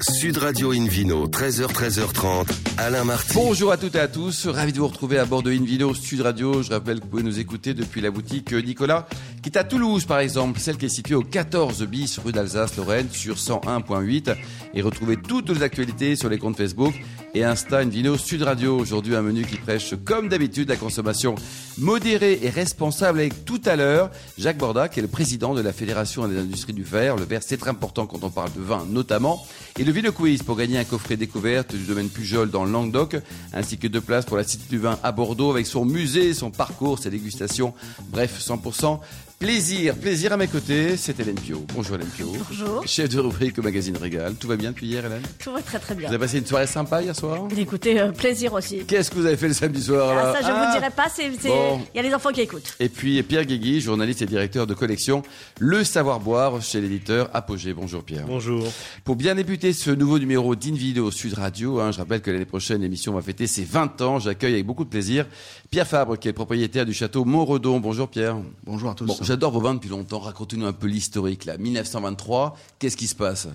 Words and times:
Sud 0.00 0.38
Radio 0.38 0.72
Invino, 0.72 1.28
13h, 1.28 1.66
13h30, 1.66 2.46
Alain 2.78 3.04
Marty. 3.04 3.34
Bonjour 3.34 3.72
à 3.72 3.76
toutes 3.76 3.94
et 3.94 4.00
à 4.00 4.08
tous, 4.08 4.46
ravi 4.46 4.72
de 4.72 4.78
vous 4.78 4.88
retrouver 4.88 5.18
à 5.18 5.26
bord 5.26 5.42
de 5.42 5.52
Invino 5.52 5.92
Sud 5.94 6.22
Radio. 6.22 6.62
Je 6.62 6.70
rappelle 6.70 6.98
que 6.98 7.04
vous 7.04 7.10
pouvez 7.10 7.22
nous 7.22 7.38
écouter 7.38 7.74
depuis 7.74 8.00
la 8.00 8.10
boutique 8.10 8.52
Nicolas, 8.52 9.06
qui 9.42 9.48
est 9.48 9.58
à 9.58 9.64
Toulouse 9.64 10.04
par 10.04 10.20
exemple, 10.20 10.60
celle 10.60 10.76
qui 10.76 10.86
est 10.86 10.88
située 10.88 11.16
au 11.16 11.22
14 11.22 11.82
bis 11.86 12.18
rue 12.18 12.30
d'Alsace-Lorraine 12.30 13.08
sur 13.10 13.34
101.8 13.34 14.36
et 14.74 14.82
retrouver 14.82 15.16
toutes 15.16 15.50
les 15.50 15.62
actualités 15.62 16.14
sur 16.14 16.28
les 16.28 16.38
comptes 16.38 16.56
Facebook 16.56 16.94
et 17.34 17.42
Insta 17.42 17.78
Invino 17.78 18.16
Sud 18.16 18.42
Radio. 18.42 18.78
Aujourd'hui 18.78 19.16
un 19.16 19.22
menu 19.22 19.44
qui 19.44 19.56
prêche 19.56 19.94
comme 20.04 20.28
d'habitude 20.28 20.68
la 20.68 20.76
consommation 20.76 21.34
modérée 21.78 22.38
et 22.42 22.50
responsable 22.50 23.18
avec 23.18 23.44
tout 23.44 23.60
à 23.64 23.74
l'heure 23.74 24.10
Jacques 24.38 24.58
Borda 24.58 24.88
qui 24.88 25.00
est 25.00 25.02
le 25.02 25.08
président 25.08 25.54
de 25.54 25.60
la 25.60 25.72
Fédération 25.72 26.28
des 26.28 26.38
industries 26.38 26.72
du 26.72 26.84
verre. 26.84 27.16
Le 27.16 27.24
verre 27.24 27.42
c'est 27.42 27.56
très 27.56 27.70
important 27.70 28.06
quand 28.06 28.22
on 28.22 28.30
parle 28.30 28.52
de 28.52 28.60
vin 28.60 28.86
notamment. 28.88 29.44
Et 29.76 29.84
le 29.84 29.90
Vino 29.90 30.12
Quiz 30.12 30.44
pour 30.44 30.56
gagner 30.56 30.78
un 30.78 30.84
coffret 30.84 31.16
découverte 31.16 31.74
du 31.74 31.84
domaine 31.84 32.10
Pujol 32.10 32.50
dans 32.50 32.64
le 32.64 32.70
Languedoc, 32.70 33.16
ainsi 33.52 33.76
que 33.78 33.88
deux 33.88 34.00
places 34.00 34.26
pour 34.26 34.36
la 34.36 34.44
Cité 34.44 34.64
du 34.68 34.78
Vin 34.78 34.98
à 35.02 35.10
Bordeaux 35.10 35.50
avec 35.50 35.66
son 35.66 35.84
musée, 35.84 36.34
son 36.34 36.50
parcours, 36.50 36.98
ses 36.98 37.10
dégustations. 37.10 37.74
Bref, 38.10 38.38
100% 38.38 39.00
Plaisir, 39.42 39.96
plaisir 39.96 40.32
à 40.32 40.36
mes 40.36 40.46
côtés, 40.46 40.96
c'est 40.96 41.18
Hélène 41.18 41.34
Pio. 41.34 41.66
Bonjour 41.74 41.96
Hélène 41.96 42.06
Pio. 42.16 42.28
Bonjour. 42.48 42.86
Chef 42.86 43.08
de 43.08 43.18
rubrique 43.18 43.58
au 43.58 43.62
magazine 43.62 43.96
Régal. 43.96 44.34
Tout 44.36 44.46
va 44.46 44.54
bien 44.54 44.70
depuis 44.70 44.86
hier 44.86 45.04
Hélène? 45.04 45.22
Tout 45.42 45.50
va 45.50 45.60
très 45.60 45.80
très 45.80 45.96
bien. 45.96 46.06
Vous 46.06 46.14
avez 46.14 46.24
passé 46.24 46.38
une 46.38 46.46
soirée 46.46 46.68
sympa 46.68 47.02
hier 47.02 47.16
soir? 47.16 47.48
Écoutez, 47.58 47.98
euh, 47.98 48.12
plaisir 48.12 48.52
aussi. 48.52 48.84
Qu'est-ce 48.86 49.10
que 49.10 49.16
vous 49.16 49.26
avez 49.26 49.36
fait 49.36 49.48
le 49.48 49.54
samedi 49.54 49.82
soir 49.82 50.14
là? 50.14 50.26
Ah, 50.32 50.32
ça, 50.40 50.46
je 50.46 50.52
Ah 50.54 50.66
vous 50.72 50.78
dirai 50.78 50.90
pas, 50.92 51.08
c'est, 51.12 51.28
Bon. 51.48 51.80
il 51.92 51.96
y 51.96 51.98
a 51.98 52.02
les 52.04 52.14
enfants 52.14 52.30
qui 52.30 52.40
écoutent. 52.42 52.76
Et 52.78 52.88
puis 52.88 53.20
Pierre 53.24 53.44
Guégui, 53.44 53.80
journaliste 53.80 54.22
et 54.22 54.26
directeur 54.26 54.68
de 54.68 54.74
collection 54.74 55.24
Le 55.58 55.82
Savoir 55.82 56.20
Boire 56.20 56.62
chez 56.62 56.80
l'éditeur 56.80 57.28
Apogée. 57.34 57.74
Bonjour 57.74 58.04
Pierre. 58.04 58.26
Bonjour. 58.28 58.64
Pour 59.02 59.16
bien 59.16 59.34
débuter 59.34 59.72
ce 59.72 59.90
nouveau 59.90 60.20
numéro 60.20 60.54
d'Invideo 60.54 61.10
Sud 61.10 61.34
Radio, 61.34 61.80
hein, 61.80 61.90
je 61.90 61.98
rappelle 61.98 62.20
que 62.20 62.30
l'année 62.30 62.44
prochaine, 62.44 62.82
l'émission 62.82 63.12
va 63.12 63.22
fêter 63.22 63.48
ses 63.48 63.64
20 63.64 64.02
ans. 64.02 64.20
J'accueille 64.20 64.52
avec 64.54 64.66
beaucoup 64.66 64.84
de 64.84 64.88
plaisir 64.90 65.26
Pierre 65.72 65.88
Fabre, 65.88 66.16
qui 66.16 66.28
est 66.28 66.30
le 66.30 66.36
propriétaire 66.36 66.86
du 66.86 66.94
château 66.94 67.24
Montredon. 67.24 67.80
Bonjour 67.80 68.08
Pierre. 68.08 68.36
Bonjour 68.64 68.90
à 68.90 68.94
tous. 68.94 69.06
Bon, 69.06 69.16
j'adore 69.32 69.50
vos 69.50 69.60
vins 69.60 69.72
depuis 69.72 69.88
longtemps. 69.88 70.18
Racontez-nous 70.18 70.66
un 70.66 70.74
peu 70.74 70.86
l'historique, 70.86 71.46
là. 71.46 71.56
1923, 71.56 72.54
qu'est-ce 72.78 72.98
qui 72.98 73.06
se 73.06 73.14
passe? 73.14 73.48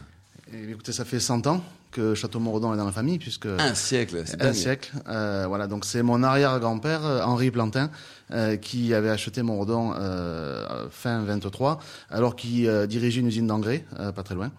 Eh, 0.52 0.72
écoutez, 0.72 0.92
ça 0.92 1.06
fait 1.06 1.20
100 1.20 1.46
ans 1.46 1.64
que 1.92 2.16
Château 2.16 2.40
Montredon 2.40 2.74
est 2.74 2.78
dans 2.78 2.86
la 2.86 2.92
famille, 2.92 3.20
puisque 3.20 3.46
Un 3.46 3.76
siècle, 3.76 4.24
c'est 4.26 4.42
un 4.42 4.54
siècle. 4.54 4.92
Euh, 5.08 5.46
voilà, 5.48 5.68
donc 5.68 5.86
c'est 5.86 6.02
mon 6.02 6.24
arrière-grand-père 6.24 7.06
euh, 7.06 7.22
Henri 7.22 7.52
Plantin 7.52 7.92
euh, 8.32 8.58
qui 8.58 8.96
avait 8.96 9.12
acheté 9.12 9.44
Montredon 9.44 9.94
euh, 9.96 10.88
fin 10.90 11.22
23, 11.22 11.80
alors 12.10 12.36
qu'il 12.36 12.68
dirigeait 12.88 13.22
une 13.22 13.28
usine 13.28 13.46
d'engrais, 13.46 13.86
pas 14.16 14.24
très 14.24 14.34
loin. 14.34 14.52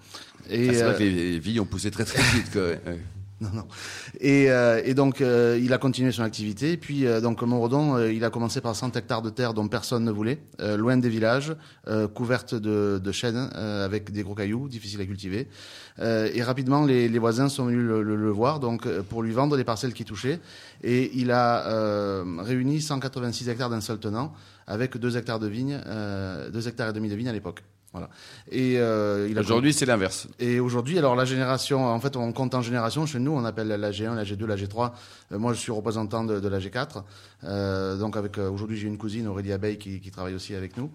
Et, 0.48 0.68
Ah, 0.68 0.72
c'est 0.72 0.82
vrai 0.84 0.94
que 0.94 1.02
les, 1.02 1.10
les 1.32 1.38
vignes 1.40 1.60
ont 1.60 1.66
poussé 1.66 1.90
très 1.90 2.04
très 2.04 2.22
vite. 2.32 2.52
Quoi. 2.52 2.62
Non, 3.40 3.50
non. 3.54 3.68
Et, 4.20 4.50
euh, 4.50 4.82
et 4.84 4.94
donc, 4.94 5.20
euh, 5.20 5.60
il 5.62 5.72
a 5.72 5.78
continué 5.78 6.10
son 6.10 6.24
activité. 6.24 6.76
Puis, 6.76 7.06
euh, 7.06 7.20
donc, 7.20 7.40
Montredon, 7.42 7.96
euh, 7.96 8.12
il 8.12 8.24
a 8.24 8.30
commencé 8.30 8.60
par 8.60 8.74
100 8.74 8.96
hectares 8.96 9.22
de 9.22 9.30
terre 9.30 9.54
dont 9.54 9.68
personne 9.68 10.02
ne 10.04 10.10
voulait, 10.10 10.40
euh, 10.60 10.76
loin 10.76 10.96
des 10.96 11.08
villages, 11.08 11.54
euh, 11.86 12.08
couverte 12.08 12.56
de, 12.56 13.00
de 13.02 13.12
chênes, 13.12 13.36
avec 13.54 14.10
des 14.10 14.24
gros 14.24 14.34
cailloux, 14.34 14.68
difficiles 14.68 15.00
à 15.00 15.06
cultiver. 15.06 15.46
Et 16.00 16.42
rapidement, 16.42 16.84
les, 16.84 17.08
les 17.08 17.18
voisins 17.18 17.48
sont 17.48 17.66
venus 17.66 17.80
le, 17.84 18.02
le- 18.02 18.16
le 18.16 18.30
voir, 18.30 18.58
donc, 18.60 18.88
pour 19.08 19.22
lui 19.22 19.32
vendre 19.32 19.56
les 19.56 19.64
parcelles 19.64 19.92
qui 19.94 20.04
touchaient. 20.04 20.40
Et 20.82 21.10
il 21.14 21.30
a 21.30 22.22
réuni 22.42 22.80
186 22.80 23.48
hectares 23.48 23.70
d'un 23.70 23.80
seul 23.80 23.98
tenant, 23.98 24.32
avec 24.66 24.96
2 24.96 25.16
hectares 25.16 25.38
de 25.40 25.46
vignes, 25.48 25.80
euh, 25.86 26.50
2 26.50 26.66
hectares 26.68 26.90
et 26.90 26.92
demi 26.92 27.08
de 27.08 27.14
vignes 27.14 27.28
à 27.28 27.32
l'époque. 27.32 27.62
Voilà. 27.92 28.10
Et 28.50 28.74
euh, 28.78 29.32
Aujourd'hui, 29.40 29.72
c'est 29.72 29.86
l'inverse. 29.86 30.28
et 30.38 30.60
aujourd'hui, 30.60 30.98
alors 30.98 31.16
la 31.16 31.24
génération, 31.24 31.86
en 31.86 31.98
fait, 32.00 32.16
on 32.16 32.32
compte 32.32 32.54
en 32.54 32.60
génération. 32.60 33.06
Chez 33.06 33.18
nous, 33.18 33.32
on 33.32 33.44
appelle 33.44 33.68
la 33.68 33.90
G1, 33.90 34.14
la 34.14 34.24
G2, 34.24 34.44
la 34.44 34.56
G3. 34.56 34.92
Euh, 35.32 35.38
moi, 35.38 35.54
je 35.54 35.58
suis 35.58 35.72
représentant 35.72 36.22
de, 36.24 36.38
de 36.38 36.48
la 36.48 36.58
G4. 36.58 37.02
Euh, 37.44 37.96
donc, 37.96 38.16
avec 38.16 38.36
euh, 38.36 38.50
aujourd'hui, 38.50 38.76
j'ai 38.76 38.88
une 38.88 38.98
cousine, 38.98 39.26
Aurélie 39.26 39.52
Abeille, 39.52 39.78
qui, 39.78 40.00
qui 40.00 40.10
travaille 40.10 40.34
aussi 40.34 40.54
avec 40.54 40.76
nous. 40.76 40.90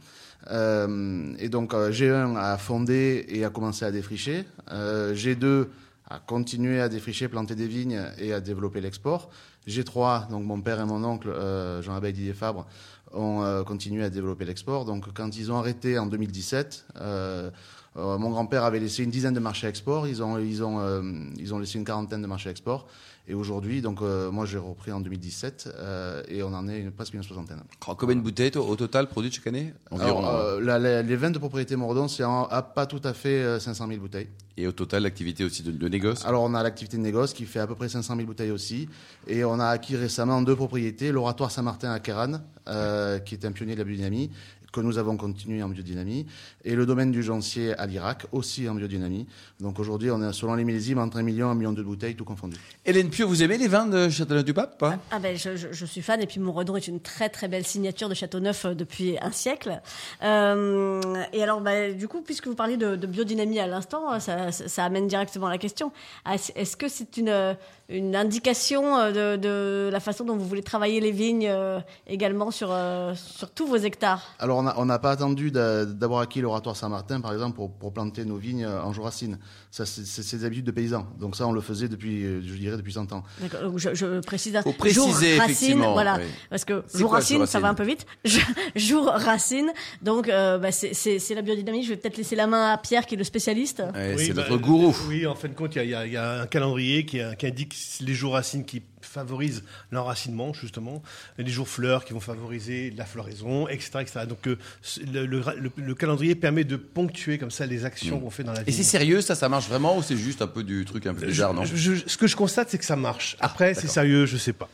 Euh, 0.52 1.34
et 1.40 1.50
donc, 1.50 1.74
euh, 1.74 1.92
G1 1.92 2.38
a 2.38 2.58
fondé 2.58 3.26
et 3.28 3.44
a 3.44 3.50
commencé 3.50 3.86
à 3.86 3.92
défricher. 3.92 4.46
Euh, 4.72 5.16
G2 5.16 5.68
a 6.10 6.20
continué 6.20 6.80
à 6.80 6.90
défricher, 6.90 7.28
planter 7.28 7.56
des 7.56 7.68
vignes 7.68 8.02
et 8.20 8.34
à 8.34 8.40
développer 8.40 8.82
l'export. 8.82 9.32
G3, 9.68 10.30
donc 10.30 10.44
mon 10.44 10.62
père 10.62 10.80
et 10.82 10.86
mon 10.86 11.04
oncle, 11.04 11.30
euh, 11.30 11.82
Jean 11.82 11.96
Abeille 11.96 12.14
Didier 12.14 12.34
Fabre, 12.34 12.68
ont 13.14 13.44
euh, 13.44 13.64
continué 13.64 14.04
à 14.04 14.10
développer 14.10 14.46
l'export. 14.46 14.86
Donc, 14.86 15.14
quand 15.14 15.38
ils 15.38 15.52
ont 15.52 15.58
arrêté 15.58 15.98
en 15.98 16.06
2017, 16.06 16.86
euh, 17.98 18.18
mon 18.18 18.30
grand-père 18.32 18.64
avait 18.64 18.80
laissé 18.80 19.04
une 19.04 19.12
dizaine 19.12 19.34
de 19.34 19.40
marchés 19.40 19.68
export. 19.68 20.08
Ils 20.08 20.22
ont, 20.24 20.40
ils 20.40 20.64
ont, 20.64 20.80
euh, 20.80 21.02
ils 21.38 21.54
ont 21.54 21.60
laissé 21.60 21.78
une 21.78 21.86
quarantaine 21.86 22.22
de 22.22 22.28
marchés 22.28 22.50
export. 22.50 22.88
Et 23.26 23.34
aujourd'hui, 23.34 23.82
donc 23.82 24.02
euh, 24.02 24.30
moi 24.32 24.46
j'ai 24.46 24.58
repris 24.58 24.92
en 24.92 25.00
2017 25.00 25.70
euh, 25.80 26.22
et 26.28 26.44
on 26.44 26.54
en 26.54 26.68
est 26.68 26.80
une, 26.80 26.92
presque 26.92 27.14
une 27.14 27.24
soixantaine. 27.24 27.62
Combien 27.80 28.18
de 28.18 28.22
bouteilles 28.22 28.52
toi, 28.52 28.64
au 28.66 28.76
total 28.76 29.08
produites 29.08 29.36
chaque 29.36 29.48
année? 29.48 29.74
Environ. 29.92 30.26
Alors, 30.26 30.60
la- 30.60 30.78
la- 30.78 31.02
les 31.04 31.16
vins 31.16 31.32
de 31.32 31.40
propriété 31.40 31.78
Mourdon, 31.78 32.10
c'est 32.10 32.24
à 32.24 32.62
pas 32.76 32.86
tout 32.86 33.00
à 33.06 33.14
fait 33.14 33.42
euh, 33.42 33.60
500 33.62 33.88
000 33.88 34.00
bouteilles. 34.02 34.28
Et 34.58 34.68
au 34.68 34.74
total, 34.74 35.04
l'activité 35.04 35.46
aussi 35.46 35.64
de, 35.64 35.72
de 35.72 35.88
négoce? 35.88 36.26
Alors 36.26 36.44
on 36.44 36.54
a 36.54 36.62
l'activité 36.64 36.98
de 36.98 37.02
négoce 37.02 37.34
qui 37.34 37.46
fait 37.46 37.60
à 37.60 37.68
peu 37.68 37.76
près 37.76 37.88
500 37.88 38.16
000 38.18 38.28
bouteilles 38.28 38.52
aussi. 38.52 38.90
Et 39.28 39.46
on 39.46 39.58
a 39.58 39.68
acquis 39.68 39.96
récemment 39.96 40.42
deux 40.42 40.56
propriétés, 40.58 41.14
l'oratoire 41.14 41.50
Saint-Martin 41.52 41.92
à 41.92 42.00
Kéran, 42.02 42.42
qui 43.26 43.36
est 43.36 43.46
un 43.46 43.52
pionnier 43.54 43.74
de 43.76 43.80
la 43.80 43.86
biodynamie, 43.86 44.32
que 44.74 44.82
nous 44.82 44.98
avons 44.98 45.16
continué 45.16 45.64
en 45.64 45.70
biodynamie, 45.70 46.26
et 46.66 46.76
le 46.76 46.86
domaine 46.86 47.12
du 47.12 47.24
Gencier 47.24 47.74
à 47.80 47.86
l'Irak, 47.86 48.26
aussi 48.34 48.68
en 48.68 48.76
biodynamie. 48.76 49.28
Donc 49.62 49.80
aujourd'hui, 49.80 50.12
on 50.12 50.22
est 50.22 50.34
selon 50.34 50.56
les 50.56 50.66
millésimes 50.66 50.98
entre 51.00 51.18
1 51.18 51.22
million 51.24 51.48
et 51.48 51.52
1 51.52 51.56
million 51.56 51.72
de 51.72 51.82
bouteilles, 51.84 52.16
tout 52.16 52.26
confondu. 52.26 52.58
Hélène 52.84 53.10
Pio, 53.10 53.28
vous 53.28 53.44
aimez 53.44 53.58
les 53.58 53.68
vins 53.70 53.86
de 53.86 54.10
Châteauneuf-du-Pape 54.10 54.78
pas? 54.78 54.98
Ah 55.12 55.20
ben, 55.20 55.38
je, 55.38 55.56
je- 55.56 55.68
je 55.72 55.86
suis 55.86 56.02
fan 56.02 56.20
et 56.22 56.26
puis 56.28 56.40
Montredon 56.42 56.76
est 56.76 56.88
une 56.88 57.00
très 57.00 57.30
très 57.30 57.48
belle 57.48 57.66
signature 57.66 58.10
de 58.10 58.14
Châteauneuf 58.16 58.66
euh, 58.66 58.74
depuis 58.74 59.16
un 59.22 59.32
siècle. 59.32 59.80
Euh, 60.34 61.02
et 61.34 61.44
alors, 61.44 61.62
bah, 61.62 61.92
du 61.92 62.08
coup, 62.08 62.22
puisque 62.22 62.48
vous 62.48 62.56
parliez 62.56 62.78
de, 62.78 62.96
de 62.96 63.08
biodynamie 63.08 63.60
à 63.60 63.68
l'instant, 63.68 64.20
ça, 64.20 64.52
ça- 64.52 64.68
ça 64.68 64.84
amène 64.86 65.08
directement 65.08 65.48
à 65.48 65.52
la 65.52 65.58
question. 65.58 65.92
Ah, 66.26 66.36
Est-ce 66.56 66.76
que 66.78 66.88
c'est 66.88 67.18
une, 67.18 67.30
euh, 67.30 67.54
une 67.90 68.16
indication 68.16 68.98
euh, 68.98 69.36
de, 69.36 69.42
de 69.42 69.90
la 69.92 70.00
façon 70.00 70.24
dont 70.24 70.36
vous 70.36 70.48
voulez 70.48 70.64
travailler 70.64 71.00
les 71.00 71.12
vignes 71.12 71.48
euh, 71.48 71.80
également 72.08 72.50
sur, 72.52 72.70
euh, 72.72 73.14
sur 73.16 73.52
tous 73.52 73.68
vos 73.68 73.78
hectares? 73.78 74.34
Alors, 74.40 74.63
on 74.78 74.86
n'a 74.86 74.96
on 74.96 75.00
pas 75.00 75.12
attendu 75.12 75.52
d'a- 75.52 75.86
d'avoir 75.86 76.22
acquis 76.22 76.42
l'oratoire 76.42 76.76
Saint-Martin, 76.76 77.22
par 77.22 77.34
exemple, 77.34 77.56
pour, 77.56 77.72
pour 77.72 77.94
planter 77.94 78.26
nos 78.26 78.38
vignes 78.38 78.66
en 78.66 78.94
jour-racine. 78.94 79.38
Ça, 79.72 79.86
c'est 79.86 80.38
des 80.38 80.46
habitudes 80.46 80.66
de 80.66 80.72
paysans. 80.72 81.08
Donc 81.20 81.36
ça, 81.36 81.48
on 81.48 81.52
le 81.52 81.62
faisait 81.62 81.88
depuis, 81.88 82.24
euh, 82.24 82.42
je 82.46 82.54
dirais, 82.54 82.78
depuis 82.78 82.94
100 82.94 83.12
ans. 83.14 83.24
D'accord, 83.40 83.78
je, 83.78 83.94
je 83.94 84.20
précise. 84.22 84.60
Faut 84.64 84.72
préciser, 84.74 85.34
jour 85.36 85.40
racine, 85.42 85.80
voilà, 85.80 86.18
oui. 86.18 86.26
parce 86.50 86.66
que 86.66 86.84
jour 86.94 87.10
quoi, 87.10 87.20
racine, 87.20 87.38
jour 87.40 87.48
ça 87.48 87.60
va 87.60 87.70
un 87.70 87.74
peu 87.74 87.84
vite. 87.84 88.06
Jour 88.76 89.06
racine, 89.08 89.72
donc 90.02 90.28
euh, 90.30 90.58
bah, 90.58 90.72
c'est- 90.72 90.94
la 91.34 91.42
biodynamie. 91.42 91.84
Je 91.84 91.90
vais 91.90 91.98
peut-être 91.98 92.18
laisser 92.18 92.36
la 92.36 92.48
main 92.48 92.72
à 92.72 92.78
Pierre, 92.78 93.06
qui 93.06 93.16
est 93.16 93.18
le 93.18 93.24
spécialiste. 93.24 93.84
Ouais, 93.94 94.16
Oui, 94.18 94.26
C'est 94.28 94.34
bah, 94.34 94.46
notre 94.50 94.62
gourou. 94.62 94.96
Oui, 95.08 95.26
en 95.28 95.36
fin 95.36 95.48
de 95.48 95.54
compte, 95.54 95.76
il 95.76 95.86
y 95.90 95.94
a- 95.96 96.06
y, 96.06 96.12
y 96.12 96.18
un 96.18 96.46
calendrier 96.48 97.06
qui, 97.06 97.20
qui 97.38 97.48
indique 97.48 97.76
les 98.02 98.14
jours 98.14 98.34
racines 98.34 98.66
qui 98.66 98.82
favorisent 99.02 99.64
l'enracinement, 99.92 100.54
justement, 100.54 101.02
les 101.38 101.50
jours 101.52 101.68
fleurs 101.68 102.06
qui 102.06 102.14
vont 102.14 102.20
favoriser 102.22 102.92
la 102.96 103.06
floraison, 103.06 103.68
etc. 103.68 103.92
etc. 104.00 104.22
Donc, 104.28 104.48
euh, 104.48 104.53
le, 105.14 105.26
le- 105.26 105.44
le- 105.60 105.72
le 105.76 105.96
calendrier 105.96 106.36
permet 106.36 106.64
de 106.64 106.76
ponctuer 106.76 107.38
comme 107.38 107.52
ça 107.52 107.66
les 107.66 107.86
actions 107.86 108.20
qu'on 108.20 108.30
fait 108.30 108.44
dans 108.44 108.54
la 108.54 108.62
Mm. 108.62 108.64
Et 108.68 108.72
vie. 108.72 108.78
c'est 108.78 108.84
sérieux, 108.84 109.22
ça, 109.22 109.36
ça 109.36 109.50
marche 109.50 109.68
vraiment 109.68 109.98
ou 109.98 110.02
c'est 110.04 110.18
juste 110.18 110.42
un 110.42 110.48
peu 110.48 110.64
du 110.64 110.86
truc 110.86 111.06
un 111.08 111.14
peu 111.14 111.26
bizarre, 111.28 111.54
non? 111.54 111.66
Je- 111.66 111.76
je- 111.76 112.04
ce 112.08 112.18
que 112.18 112.28
je 112.28 112.36
constate, 112.36 112.70
c'est 112.70 112.78
que 112.78 112.86
ça 112.86 112.96
marche. 112.96 113.36
Après, 113.40 113.74
c'est 113.74 113.88
sérieux, 113.88 114.26
je 114.26 114.38
sais 114.38 114.54
pas. 114.54 114.70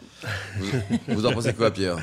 vous, 0.57 0.67
vous 1.07 1.25
en 1.25 1.31
pensez 1.33 1.53
quoi, 1.53 1.71
Pierre? 1.71 1.97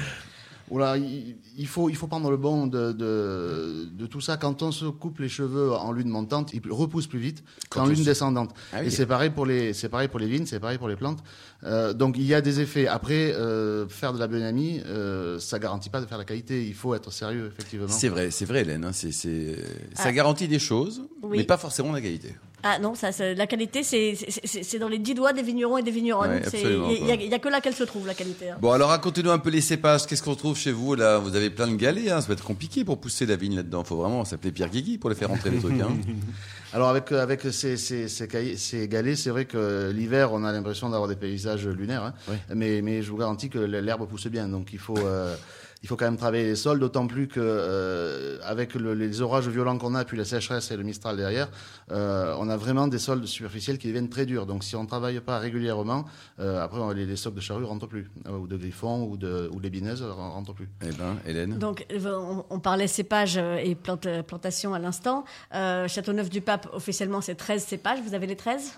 Oula, 0.69 0.97
il, 0.97 1.37
il 1.57 1.67
faut, 1.69 1.89
il 1.89 1.95
faut 1.97 2.09
prendre 2.09 2.29
le 2.31 2.37
bon 2.37 2.67
de, 2.67 2.91
de, 2.93 3.85
de 3.93 4.07
tout 4.07 4.21
ça. 4.21 4.37
Quand 4.37 4.63
on 4.63 4.73
se 4.73 4.87
coupe 4.87 5.21
les 5.21 5.29
cheveux 5.29 5.73
en 5.73 5.93
lune 5.93 6.09
montante, 6.09 6.53
ils 6.55 6.61
repoussent 6.73 7.07
plus 7.07 7.21
vite 7.21 7.45
qu'en 7.71 7.87
lune 7.87 7.97
se- 7.97 8.03
descendante. 8.03 8.53
Ah 8.73 8.79
oui. 8.81 8.87
Et 8.87 8.91
c'est 8.91 9.07
pareil 9.07 9.31
pour 9.31 9.47
les, 9.47 9.73
c'est 9.73 9.89
pareil 9.89 10.09
pour 10.09 10.19
les 10.19 10.27
vignes, 10.27 10.45
c'est 10.47 10.59
pareil 10.59 10.79
pour 10.79 10.89
les 10.89 10.97
plantes. 10.97 11.21
Euh, 11.65 11.93
donc 11.93 12.17
il 12.19 12.25
y 12.25 12.35
a 12.35 12.41
des 12.41 12.61
effets. 12.61 12.89
Après, 12.89 13.33
euh, 13.35 13.87
faire 13.89 14.13
de 14.13 14.19
la 14.19 14.27
biodynamie, 14.27 14.81
euh, 14.87 15.39
ça 15.39 15.59
garantit 15.59 15.89
pas 15.91 16.01
de 16.01 16.07
faire 16.07 16.19
la 16.19 16.25
qualité. 16.25 16.67
Il 16.67 16.75
faut 16.75 16.95
être 16.95 17.13
sérieux, 17.13 17.47
effectivement. 17.53 17.87
C'est 17.89 18.09
vrai, 18.09 18.31
c'est 18.33 18.45
vrai, 18.45 18.63
Hélène. 18.63 18.85
hein, 18.85 18.93
c'est- 18.93 19.13
c'est- 19.13 19.57
Ça 19.95 20.05
Ah. 20.07 20.13
garantit 20.13 20.49
des 20.49 20.59
choses, 20.59 21.03
Oui. 21.23 21.39
mais 21.39 21.45
pas 21.45 21.57
forcément 21.59 21.93
la 21.93 22.01
qualité. 22.01 22.35
Ah 22.69 22.79
non, 22.81 22.95
ça, 22.95 23.13
ça- 23.13 23.33
la 23.35 23.47
qualité, 23.47 23.83
c'est- 23.85 24.15
c'est 24.17 24.45
c'est- 24.47 24.63
c'est 24.65 24.79
dans 24.81 24.89
les 24.89 24.99
dix 24.99 25.15
doigts 25.15 25.33
des 25.33 25.43
vignerons 25.43 25.79
et 25.79 25.83
des 25.85 25.91
vigneronnes. 25.93 26.31
Ouais, 26.31 26.43
Il 26.55 26.69
n'y 26.69 26.75
a, 27.13 27.17
quoi. 27.17 27.25
il 27.25 27.31
y 27.31 27.35
a 27.35 27.39
que 27.39 27.49
là 27.49 27.61
qu'elle 27.61 27.75
se 27.75 27.85
trouve, 27.85 28.07
la 28.07 28.15
qualité. 28.15 28.51
hein. 28.51 28.57
Bon, 28.61 28.73
alors 28.73 28.89
racontez-nous 28.89 29.31
un 29.31 29.39
peu 29.39 29.51
les 29.51 29.61
cépages. 29.61 30.07
Qu'est-ce 30.07 30.23
qu'on 30.23 30.35
trouve 30.35 30.57
chez 30.57 30.73
vous 30.73 30.95
là? 30.97 31.19
Vous 31.19 31.37
avez 31.37 31.51
plein 31.51 31.69
de 31.69 31.77
galets, 31.77 32.09
hein, 32.11 32.21
ça 32.21 32.27
va 32.29 32.33
être 32.35 32.45
compliqué 32.45 32.85
pour 32.85 32.99
pousser 32.99 33.25
la 33.27 33.37
vigne 33.37 33.57
là-dedans. 33.57 33.85
Faut 33.85 33.97
vraiment 33.97 34.25
s'appeler 34.25 34.51
Pierre 34.53 34.71
Guigui 34.71 34.99
pour 34.99 35.11
les 35.11 35.17
faire 35.17 35.29
rentrer 35.29 35.51
les 35.51 35.59
trucs. 35.59 35.81
Hein. 35.81 35.91
Alors 36.73 36.89
avec 36.89 37.13
euh, 37.13 37.23
avec 37.23 37.43
ces 37.53 37.77
ces 37.77 38.09
ces, 38.09 38.57
ces 38.57 38.89
galets, 38.89 39.17
c'est 39.17 39.31
vrai 39.31 39.45
que 39.45 39.91
l'hiver, 39.95 40.33
on 40.33 40.43
a 40.45 40.51
l'impression 40.53 40.91
d'avoir 40.91 41.09
des 41.09 41.17
paysages 41.17 41.67
lunaires. 41.67 42.03
hein. 42.05 42.15
Oui. 42.29 42.37
Mais 42.55 42.83
mais 42.83 43.03
je 43.03 43.11
vous 43.11 43.17
garantis 43.19 43.49
que 43.49 43.59
l'herbe 43.59 44.07
pousse 44.09 44.27
bien, 44.27 44.49
donc 44.49 44.73
il 44.73 44.79
faut. 44.79 44.99
euh, 44.99 45.35
il 45.87 45.89
faut 45.89 45.95
quand 45.95 46.07
même 46.07 46.17
travailler 46.17 46.43
les 46.47 46.57
sols, 46.57 46.81
d'autant 46.81 47.07
plus 47.07 47.29
que 47.29 47.39
euh, 47.39 48.39
avec 48.43 48.75
le, 48.75 48.93
les 48.93 49.21
orages 49.21 49.47
violents 49.47 49.79
qu'on 49.79 49.95
a, 49.95 50.05
puis 50.05 50.17
la 50.17 50.25
sécheresse 50.25 50.73
et 50.73 50.77
le 50.77 50.83
Mistral 50.83 51.17
derrière, 51.17 51.49
euh, 51.93 52.35
on 52.41 52.49
a 52.49 52.57
vraiment 52.57 52.89
des 52.89 52.99
sols 52.99 53.25
superficiels 53.29 53.79
qui 53.79 53.87
deviennent 53.87 54.09
très 54.09 54.27
durs. 54.27 54.47
Donc 54.47 54.65
si 54.65 54.75
on 54.75 54.83
ne 54.83 54.89
travaille 54.89 55.21
pas 55.21 55.39
régulièrement, 55.39 56.05
euh, 56.41 56.61
après 56.61 56.81
on- 56.81 56.91
les, 56.91 57.07
les 57.07 57.15
stocks 57.15 57.35
de 57.37 57.41
charrues 57.41 57.63
rentrent 57.65 57.87
plus, 57.87 58.11
euh, 58.27 58.33
ou 58.33 58.49
de 58.49 58.57
griffons, 58.57 59.05
ou 59.05 59.17
de 59.17 59.49
ou 59.53 59.61
les 59.61 59.71
bineuses 59.71 60.03
rentrent 60.03 60.55
plus. 60.55 60.69
Eh 60.83 60.91
ben, 60.91 61.19
Hélène. 61.25 61.57
Donc, 61.59 61.87
on, 62.05 62.45
on 62.51 62.59
parlait 62.59 62.89
cépage 62.89 63.37
euh, 63.39 63.59
et 63.63 63.77
plante, 63.77 64.09
plantation 64.27 64.75
à 64.75 64.81
l'instant. 64.81 65.25
Euh, 65.55 65.87
Châteauneuf-du-Pape, 65.87 66.69
officiellement, 66.73 67.21
c'est 67.21 67.37
13 67.37 67.63
cépages. 67.65 68.01
Vous 68.05 68.15
avez 68.15 68.27
les 68.27 68.35
13 68.35 68.73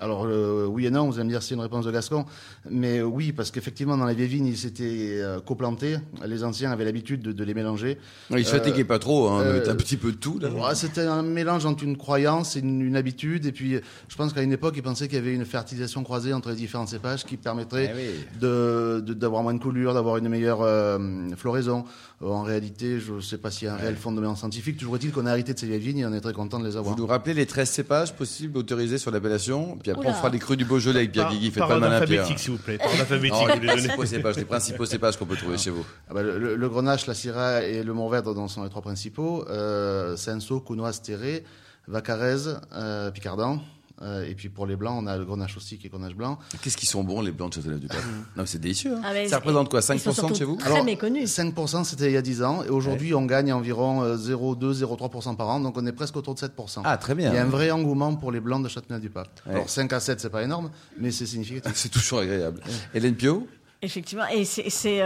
Alors 0.00 0.24
euh, 0.26 0.66
oui 0.66 0.86
et 0.86 0.90
non, 0.90 1.06
vous 1.06 1.14
allez 1.16 1.24
me 1.24 1.28
dire 1.28 1.42
c'est 1.42 1.54
une 1.54 1.60
réponse 1.60 1.84
de 1.84 1.92
Gascon, 1.92 2.24
mais 2.68 2.98
euh, 2.98 3.02
oui 3.04 3.30
parce 3.30 3.50
qu'effectivement 3.52 3.96
dans 3.96 4.06
les 4.06 4.14
vieilles 4.14 4.26
vignes 4.28 4.46
ils 4.46 4.56
s'étaient 4.56 5.18
euh, 5.20 5.38
coplantés, 5.40 5.98
les 6.26 6.42
anciens 6.42 6.72
avaient 6.72 6.86
l'habitude 6.86 7.20
de, 7.22 7.30
de 7.30 7.44
les 7.44 7.54
mélanger. 7.54 7.98
Non, 8.30 8.36
il 8.38 8.44
se 8.44 8.50
fatiguait 8.50 8.84
pas 8.84 8.98
trop, 8.98 9.28
hein, 9.28 9.42
euh, 9.42 9.70
un 9.70 9.76
petit 9.76 9.96
peu 9.98 10.10
de 10.10 10.16
tout. 10.16 10.40
Ouais, 10.42 10.74
C'était 10.74 11.02
un 11.02 11.22
mélange 11.22 11.66
entre 11.66 11.84
une 11.84 11.96
croyance 11.96 12.56
et 12.56 12.60
une, 12.60 12.80
une 12.80 12.96
habitude, 12.96 13.46
et 13.46 13.52
puis 13.52 13.74
euh, 13.76 13.80
je 14.08 14.16
pense 14.16 14.32
qu'à 14.32 14.42
une 14.42 14.52
époque 14.52 14.74
ils 14.76 14.82
pensaient 14.82 15.06
qu'il 15.06 15.18
y 15.18 15.20
avait 15.20 15.34
une 15.34 15.44
fertilisation 15.44 16.02
croisée 16.02 16.32
entre 16.32 16.48
les 16.48 16.56
différents 16.56 16.86
cépages 16.86 17.24
qui 17.24 17.36
permettrait 17.36 17.92
Eh 17.94 17.96
oui. 17.96 18.24
de 18.40 19.02
de- 19.06 19.14
d'avoir 19.14 19.42
moins 19.42 19.54
de 19.54 19.60
coulure, 19.62 19.94
d'avoir 19.94 20.16
une 20.16 20.28
meilleure 20.28 20.62
euh, 20.62 20.98
floraison. 21.36 21.84
Euh, 22.22 22.28
en 22.28 22.42
réalité, 22.42 23.00
je 23.00 23.14
ne 23.14 23.20
sais 23.20 23.38
pas 23.38 23.50
s'il 23.50 23.66
y 23.66 23.68
a 23.68 23.74
un 23.74 23.76
réel 23.76 23.96
fondement 23.96 24.34
scientifique. 24.36 24.76
Toujours 24.76 24.96
est-il 24.96 25.12
qu'on 25.12 25.26
a 25.26 25.32
hérité 25.32 25.54
de 25.54 25.58
ces 25.58 25.66
vieilles 25.66 25.80
vignes 25.80 25.98
et 25.98 26.06
on 26.06 26.12
est 26.12 26.20
très 26.20 26.32
content 26.32 26.58
de 26.58 26.66
les 26.66 26.76
avoir. 26.76 26.94
Vous 26.94 27.00
nous 27.00 27.06
rappelez 27.06 27.34
les 27.34 27.46
13 27.46 27.68
cépages 27.68 28.14
possibles 28.14 28.58
autorisés 28.58 28.98
sur 28.98 29.10
l'appellation 29.10 29.76
Puis 29.82 29.90
après, 29.90 30.06
Oula. 30.06 30.14
on 30.14 30.18
fera 30.18 30.28
les 30.28 30.38
crus 30.38 30.56
du 30.56 30.64
Beaujolais 30.64 31.00
avec 31.00 31.12
Pierre 31.12 31.30
Guigui. 31.30 31.50
Faites 31.50 31.58
par 31.58 31.68
pas 31.68 31.76
le 31.76 31.82
ordre 31.82 31.94
malin, 31.94 32.06
Pierre. 32.06 32.20
alphabétique, 32.20 32.38
s'il 32.42 32.52
vous 32.52 32.58
plaît. 32.58 32.78
Par 32.78 32.90
alphabétique, 32.90 33.32
Non, 33.32 33.46
les 33.46 33.66
principaux 33.66 34.06
cépages, 34.06 34.36
les 34.36 34.44
principaux 34.44 34.86
cépages 34.86 35.16
qu'on 35.16 35.26
peut 35.26 35.36
trouver 35.36 35.58
chez 35.58 35.70
vous. 35.70 35.84
Ah 36.08 36.14
bah, 36.14 36.22
le, 36.22 36.68
grenache, 36.68 37.06
la 37.06 37.14
syrah 37.14 37.62
et 37.62 37.82
le 37.82 37.92
mourvèdre 37.92 38.34
dont 38.34 38.48
sont 38.48 38.62
les 38.62 38.70
trois 38.70 38.82
principaux. 38.82 39.44
Euh, 39.48 40.16
Senso, 40.16 40.60
Counoise, 40.60 41.02
Terré, 41.02 41.44
Vacarez, 41.88 42.54
euh, 42.74 43.10
Picardan. 43.10 43.60
Euh, 44.00 44.24
et 44.26 44.34
puis 44.34 44.48
pour 44.48 44.66
les 44.66 44.74
blancs, 44.76 44.98
on 45.02 45.06
a 45.06 45.16
le 45.16 45.24
grenache 45.24 45.56
aussi 45.56 45.78
qui 45.78 45.86
est 45.86 45.90
grenache 45.90 46.14
blanc. 46.14 46.38
Qu'est-ce 46.62 46.76
qu'ils 46.76 46.88
sont 46.88 47.04
bons, 47.04 47.20
les 47.20 47.30
blancs 47.32 47.50
de 47.50 47.54
Châteauneuf-du-Pape 47.56 47.98
Non, 48.36 48.44
c'est 48.46 48.58
délicieux. 48.58 48.94
hein. 48.96 49.02
Ah, 49.04 49.28
Ça 49.28 49.36
représente 49.38 49.68
quoi 49.70 49.80
ils 49.80 49.98
sont 50.00 50.10
5% 50.10 50.14
surtout 50.14 50.34
chez 50.34 50.44
vous 50.44 50.56
Très 50.56 50.82
méconnus. 50.82 51.28
5% 51.30 51.84
c'était 51.84 52.06
il 52.06 52.12
y 52.14 52.16
a 52.16 52.22
10 52.22 52.42
ans. 52.42 52.64
Et 52.64 52.70
aujourd'hui, 52.70 53.14
on 53.14 53.26
gagne 53.26 53.52
environ 53.52 54.02
euh, 54.02 54.16
0,2, 54.16 54.82
0,3% 54.84 55.36
par 55.36 55.48
an. 55.48 55.60
Donc 55.60 55.76
on 55.76 55.86
est 55.86 55.92
presque 55.92 56.16
autour 56.16 56.34
de 56.34 56.40
7%. 56.40 56.80
Ah, 56.84 56.96
très 56.96 57.14
bien. 57.14 57.30
Il 57.32 57.34
y 57.36 57.38
a 57.38 57.42
un 57.42 57.48
vrai 57.48 57.70
engouement 57.70 58.14
pour 58.16 58.32
les 58.32 58.40
blancs 58.40 58.62
de 58.64 58.68
Châteauneuf-du-Pape. 58.68 59.40
Ouais. 59.46 59.54
Alors 59.54 59.68
5 59.68 59.92
à 59.92 60.00
7, 60.00 60.20
c'est 60.20 60.30
pas 60.30 60.42
énorme, 60.42 60.70
mais 60.98 61.10
c'est 61.10 61.26
significatif. 61.26 61.72
C'est 61.74 61.88
toujours 61.90 62.20
agréable. 62.20 62.60
Hélène 62.94 63.14
Pio? 63.14 63.46
Effectivement, 63.84 64.26
et 64.32 64.44
c'est 64.44 65.02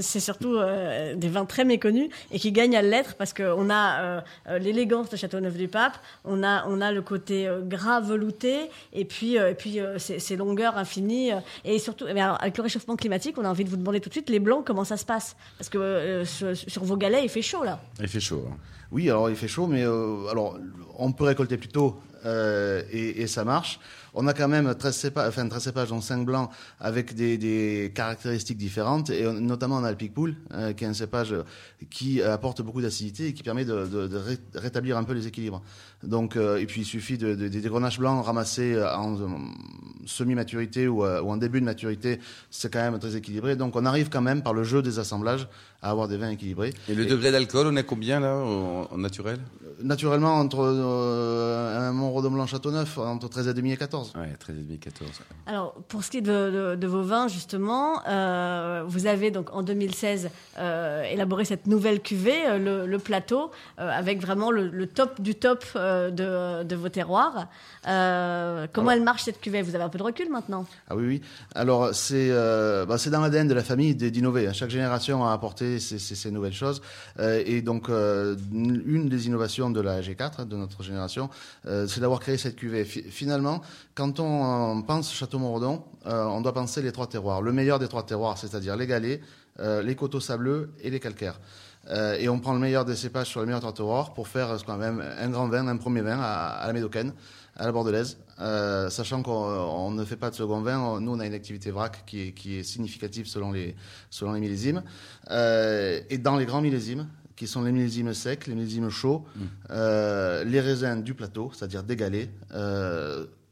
c'est 0.00 0.20
surtout 0.20 0.56
euh, 0.56 1.14
des 1.14 1.28
vins 1.28 1.44
très 1.44 1.64
méconnus 1.64 2.10
et 2.30 2.38
qui 2.38 2.52
gagnent 2.52 2.76
à 2.76 2.82
l'être 2.82 3.14
parce 3.14 3.32
qu'on 3.32 3.70
a 3.70 4.00
euh, 4.00 4.20
euh, 4.48 4.58
l'élégance 4.58 5.10
de 5.10 5.16
Châteauneuf-du-Pape, 5.16 5.94
on 6.24 6.42
a 6.42 6.64
on 6.66 6.80
a 6.80 6.92
le 6.92 7.02
côté 7.02 7.48
gras 7.62 8.00
velouté 8.00 8.70
et 8.92 9.04
puis 9.04 9.36
et 9.36 9.54
puis 9.54 9.78
ces, 9.98 10.36
longueurs 10.36 10.76
infinies 10.76 11.30
et 11.64 11.78
surtout 11.78 12.06
eh 12.08 12.20
avec 12.20 12.56
le 12.56 12.62
réchauffement 12.62 12.96
climatique, 12.96 13.36
on 13.38 13.44
a 13.44 13.48
envie 13.48 13.64
de 13.64 13.70
vous 13.70 13.76
demander 13.76 14.00
tout 14.00 14.08
de 14.08 14.14
suite 14.14 14.30
les 14.30 14.40
blancs 14.40 14.64
comment 14.66 14.84
ça 14.84 14.96
se 14.96 15.04
passe? 15.04 15.36
Parce 15.58 15.68
que 15.68 16.22
sur, 16.24 16.84
vos 16.84 16.96
galets 16.96 17.22
il 17.22 17.28
fait 17.28 17.42
chaud 17.42 17.64
là. 17.64 17.80
Il 18.00 18.08
fait 18.08 18.20
chaud. 18.20 18.44
hein. 18.50 18.56
Oui, 18.92 19.08
alors 19.10 19.28
il 19.30 19.36
fait 19.36 19.48
chaud, 19.48 19.66
mais 19.66 19.82
alors 19.82 20.58
on 20.96 21.12
peut 21.12 21.24
récolter 21.24 21.56
plus 21.56 21.68
tôt 21.68 22.00
et, 22.24 23.22
et 23.22 23.26
ça 23.26 23.44
marche. 23.44 23.78
On 24.16 24.26
a 24.28 24.32
quand 24.34 24.46
même 24.48 24.74
13 24.74 24.94
cépages, 24.96 25.28
enfin 25.28 25.48
13 25.48 25.62
cépages, 25.62 25.88
dont 25.88 26.00
5 26.00 26.24
blancs, 26.24 26.48
avec 26.80 27.14
des, 27.14 27.36
des 27.36 27.92
caractéristiques 27.94 28.56
différentes, 28.58 29.10
et 29.10 29.26
on- 29.26 29.32
notamment 29.34 29.76
on 29.78 29.84
a 29.84 29.90
le 29.90 29.96
Picpoul, 29.96 30.36
euh, 30.52 30.72
qui 30.72 30.84
est 30.84 30.86
un 30.86 30.94
cépage 30.94 31.34
qui 31.90 32.22
apporte 32.22 32.62
beaucoup 32.62 32.80
d'acidité 32.80 33.26
et 33.28 33.32
qui 33.34 33.42
permet 33.42 33.64
de, 33.64 33.86
de- 33.86 34.06
de 34.06 34.16
ré- 34.16 34.38
rétablir 34.54 34.96
un 34.96 35.04
peu 35.04 35.12
les 35.14 35.26
équilibres. 35.26 35.62
Donc, 36.02 36.36
euh, 36.36 36.58
et 36.58 36.66
puis 36.66 36.82
il 36.82 36.84
suffit 36.84 37.18
de, 37.18 37.34
de- 37.34 37.48
des 37.48 37.60
grenaches 37.60 37.98
blancs 37.98 38.24
ramassés 38.24 38.80
en 38.80 39.14
euh, 39.20 39.26
semi-maturité 40.06 40.86
ou, 40.88 41.02
ou 41.04 41.30
en 41.30 41.36
début 41.36 41.60
de 41.60 41.64
maturité, 41.64 42.20
c'est 42.50 42.72
quand 42.72 42.80
même 42.80 42.98
très 42.98 43.16
équilibré. 43.16 43.56
Donc 43.56 43.76
on 43.76 43.84
arrive 43.84 44.08
quand 44.10 44.20
même 44.22 44.42
par 44.42 44.54
le 44.54 44.64
jeu 44.64 44.82
des 44.82 44.98
assemblages 44.98 45.48
à 45.82 45.90
avoir 45.90 46.08
des 46.08 46.16
vins 46.16 46.30
équilibrés. 46.30 46.72
Et 46.88 46.94
le 46.94 47.06
degré 47.06 47.30
d'alcool, 47.32 47.66
on 47.68 47.76
est 47.76 47.84
combien 47.84 48.20
là, 48.20 48.36
en, 48.36 48.88
en 48.90 48.98
naturel? 48.98 49.38
Naturellement, 49.82 50.34
entre 50.34 50.58
euh, 50.60 51.88
un 51.88 51.92
Montredon 51.92 52.30
Blanc 52.30 52.46
Châteauneuf, 52.46 52.96
entre 52.98 53.28
13,5 53.28 53.72
et 53.72 53.76
14. 53.76 54.03
Ouais, 54.14 54.32
13,5, 54.38 54.78
14. 54.78 55.10
Alors, 55.46 55.74
pour 55.88 56.02
ce 56.04 56.10
qui 56.10 56.18
est 56.18 56.20
de, 56.22 56.50
de- 56.50 56.74
de 56.76 56.86
vos 56.86 57.02
vins, 57.02 57.28
justement, 57.28 58.00
euh, 58.08 58.82
vous 58.86 59.06
avez 59.06 59.30
donc 59.30 59.52
en 59.52 59.62
2016 59.62 60.30
euh, 60.58 61.02
élaboré 61.04 61.44
cette 61.44 61.66
nouvelle 61.66 62.00
cuvée, 62.00 62.46
euh, 62.46 62.58
le, 62.58 62.86
le 62.86 62.98
plateau, 62.98 63.50
euh, 63.78 63.88
avec 63.90 64.20
vraiment 64.20 64.50
le, 64.50 64.68
le 64.68 64.86
top 64.86 65.20
du 65.20 65.34
top 65.34 65.64
euh, 65.76 66.10
de, 66.10 66.64
de 66.64 66.76
vos 66.76 66.88
terroirs. 66.88 67.48
Euh, 67.86 68.66
comment 68.72 68.90
elle 68.90 69.02
marche 69.02 69.22
cette 69.24 69.40
cuvée? 69.40 69.62
Vous 69.62 69.74
avez 69.74 69.84
un 69.84 69.88
peu 69.88 69.98
de 69.98 70.02
recul 70.04 70.30
maintenant? 70.30 70.66
Ah 70.88 70.96
oui, 70.96 71.06
oui. 71.06 71.22
Alors, 71.54 71.94
c'est 71.94 72.28
euh, 72.30 72.86
bah, 72.86 72.98
c'est 72.98 73.10
dans 73.10 73.20
l'ADN 73.20 73.46
de 73.48 73.54
la 73.54 73.62
famille 73.64 73.94
d'innover. 73.94 74.50
Chaque 74.52 74.70
génération 74.70 75.24
a 75.26 75.32
apporté 75.32 75.78
ses, 75.80 75.98
ses- 75.98 76.14
ses 76.14 76.30
nouvelles 76.30 76.52
choses. 76.54 76.80
Euh, 77.18 77.42
et 77.44 77.62
donc, 77.62 77.88
euh, 77.88 78.36
une 78.52 79.08
des 79.08 79.26
innovations 79.26 79.70
de 79.70 79.80
la 79.80 80.00
G4, 80.00 80.46
de 80.46 80.56
notre 80.56 80.82
génération, 80.82 81.28
euh, 81.66 81.86
c'est 81.86 82.00
d'avoir 82.00 82.20
créé 82.20 82.36
cette 82.38 82.56
cuvée. 82.56 82.84
Fi- 82.84 83.02
finalement, 83.10 83.60
quand 83.94 84.20
on, 84.20 84.78
euh, 84.78 84.82
pense 84.82 85.12
Château-Moredon, 85.12 85.84
euh, 86.06 86.24
on 86.24 86.40
doit 86.40 86.52
penser 86.52 86.82
les 86.82 86.92
trois 86.92 87.06
terroirs. 87.06 87.42
Le 87.42 87.52
meilleur 87.52 87.78
des 87.78 87.88
trois 87.88 88.04
terroirs, 88.04 88.38
c'est-à-dire 88.38 88.76
les 88.76 88.86
galets, 88.86 89.20
euh, 89.60 89.82
les 89.82 89.94
coteaux 89.94 90.20
sableux 90.20 90.72
et 90.80 90.90
les 90.90 91.00
calcaires. 91.00 91.40
Euh, 91.90 92.16
et 92.18 92.28
on 92.30 92.40
prend 92.40 92.54
le 92.54 92.58
meilleur 92.60 92.84
des 92.86 92.96
cépages 92.96 93.28
sur 93.28 93.40
les 93.40 93.46
meilleurs 93.46 93.60
trois 93.60 93.74
terroirs 93.74 94.14
pour 94.14 94.26
faire 94.28 94.56
qu'on 94.64 94.72
appelle 94.80 95.00
un 95.18 95.28
grand 95.28 95.48
vin, 95.48 95.66
un 95.68 95.76
premier 95.76 96.00
vin 96.00 96.18
à, 96.18 96.48
à 96.62 96.66
la 96.66 96.72
médocaine, 96.72 97.12
à 97.56 97.66
la 97.66 97.72
bordelaise, 97.72 98.16
sachant 98.90 99.22
qu'on 99.22 99.32
on 99.32 99.90
ne 99.92 100.04
fait 100.04 100.16
pas 100.16 100.30
de 100.30 100.34
second 100.34 100.60
vin. 100.62 100.78
On- 100.80 101.00
Nous, 101.00 101.12
on 101.12 101.20
a 101.20 101.26
une 101.26 101.34
activité 101.34 101.70
vrac 101.70 102.04
qui 102.06 102.20
est, 102.28 102.32
qui 102.32 102.56
est 102.58 102.62
significative 102.64 103.26
selon 103.26 103.52
les, 103.52 103.76
selon 104.10 104.32
les 104.32 104.40
millésimes. 104.40 104.82
Et 105.30 106.18
dans 106.18 106.36
les 106.36 106.46
grands 106.46 106.62
millésimes, 106.62 107.06
qui 107.36 107.46
sont 107.46 107.62
les 107.62 107.70
millésimes 107.72 108.14
secs, 108.14 108.46
les 108.46 108.54
millésimes 108.54 108.88
chauds, 108.90 109.24
euh, 109.70 110.42
les 110.44 110.60
raisins 110.60 111.02
du 111.02 111.14
plateau, 111.14 111.50
c'est-à-dire 111.54 111.82
des 111.82 111.96
galets, 111.96 112.30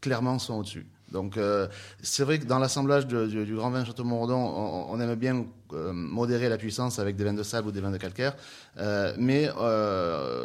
clairement 0.03 0.39
sont 0.39 0.55
au-dessus. 0.59 0.87
Donc 1.11 1.37
euh, 1.37 1.69
c'est 2.03 2.25
vrai 2.25 2.39
que 2.39 2.47
dans 2.47 2.59
l'assemblage 2.59 3.07
du, 3.07 3.45
du 3.45 3.55
grand 3.55 3.71
vin 3.71 3.85
Château 3.85 4.03
Moredon, 4.03 4.35
on, 4.35 4.87
on 4.91 5.01
aime 5.01 5.15
bien 5.15 5.45
euh, 5.75 5.93
modérer 5.93 6.49
la 6.49 6.57
puissance 6.57 6.99
avec 6.99 7.17
des 7.17 7.25
vins 7.25 7.35
de 7.35 7.43
sable 7.43 7.69
ou 7.69 7.71
des 7.71 7.81
vins 7.81 7.91
de 7.91 7.99
calcaire, 7.99 8.35
euh, 8.79 9.13
mais 9.19 9.43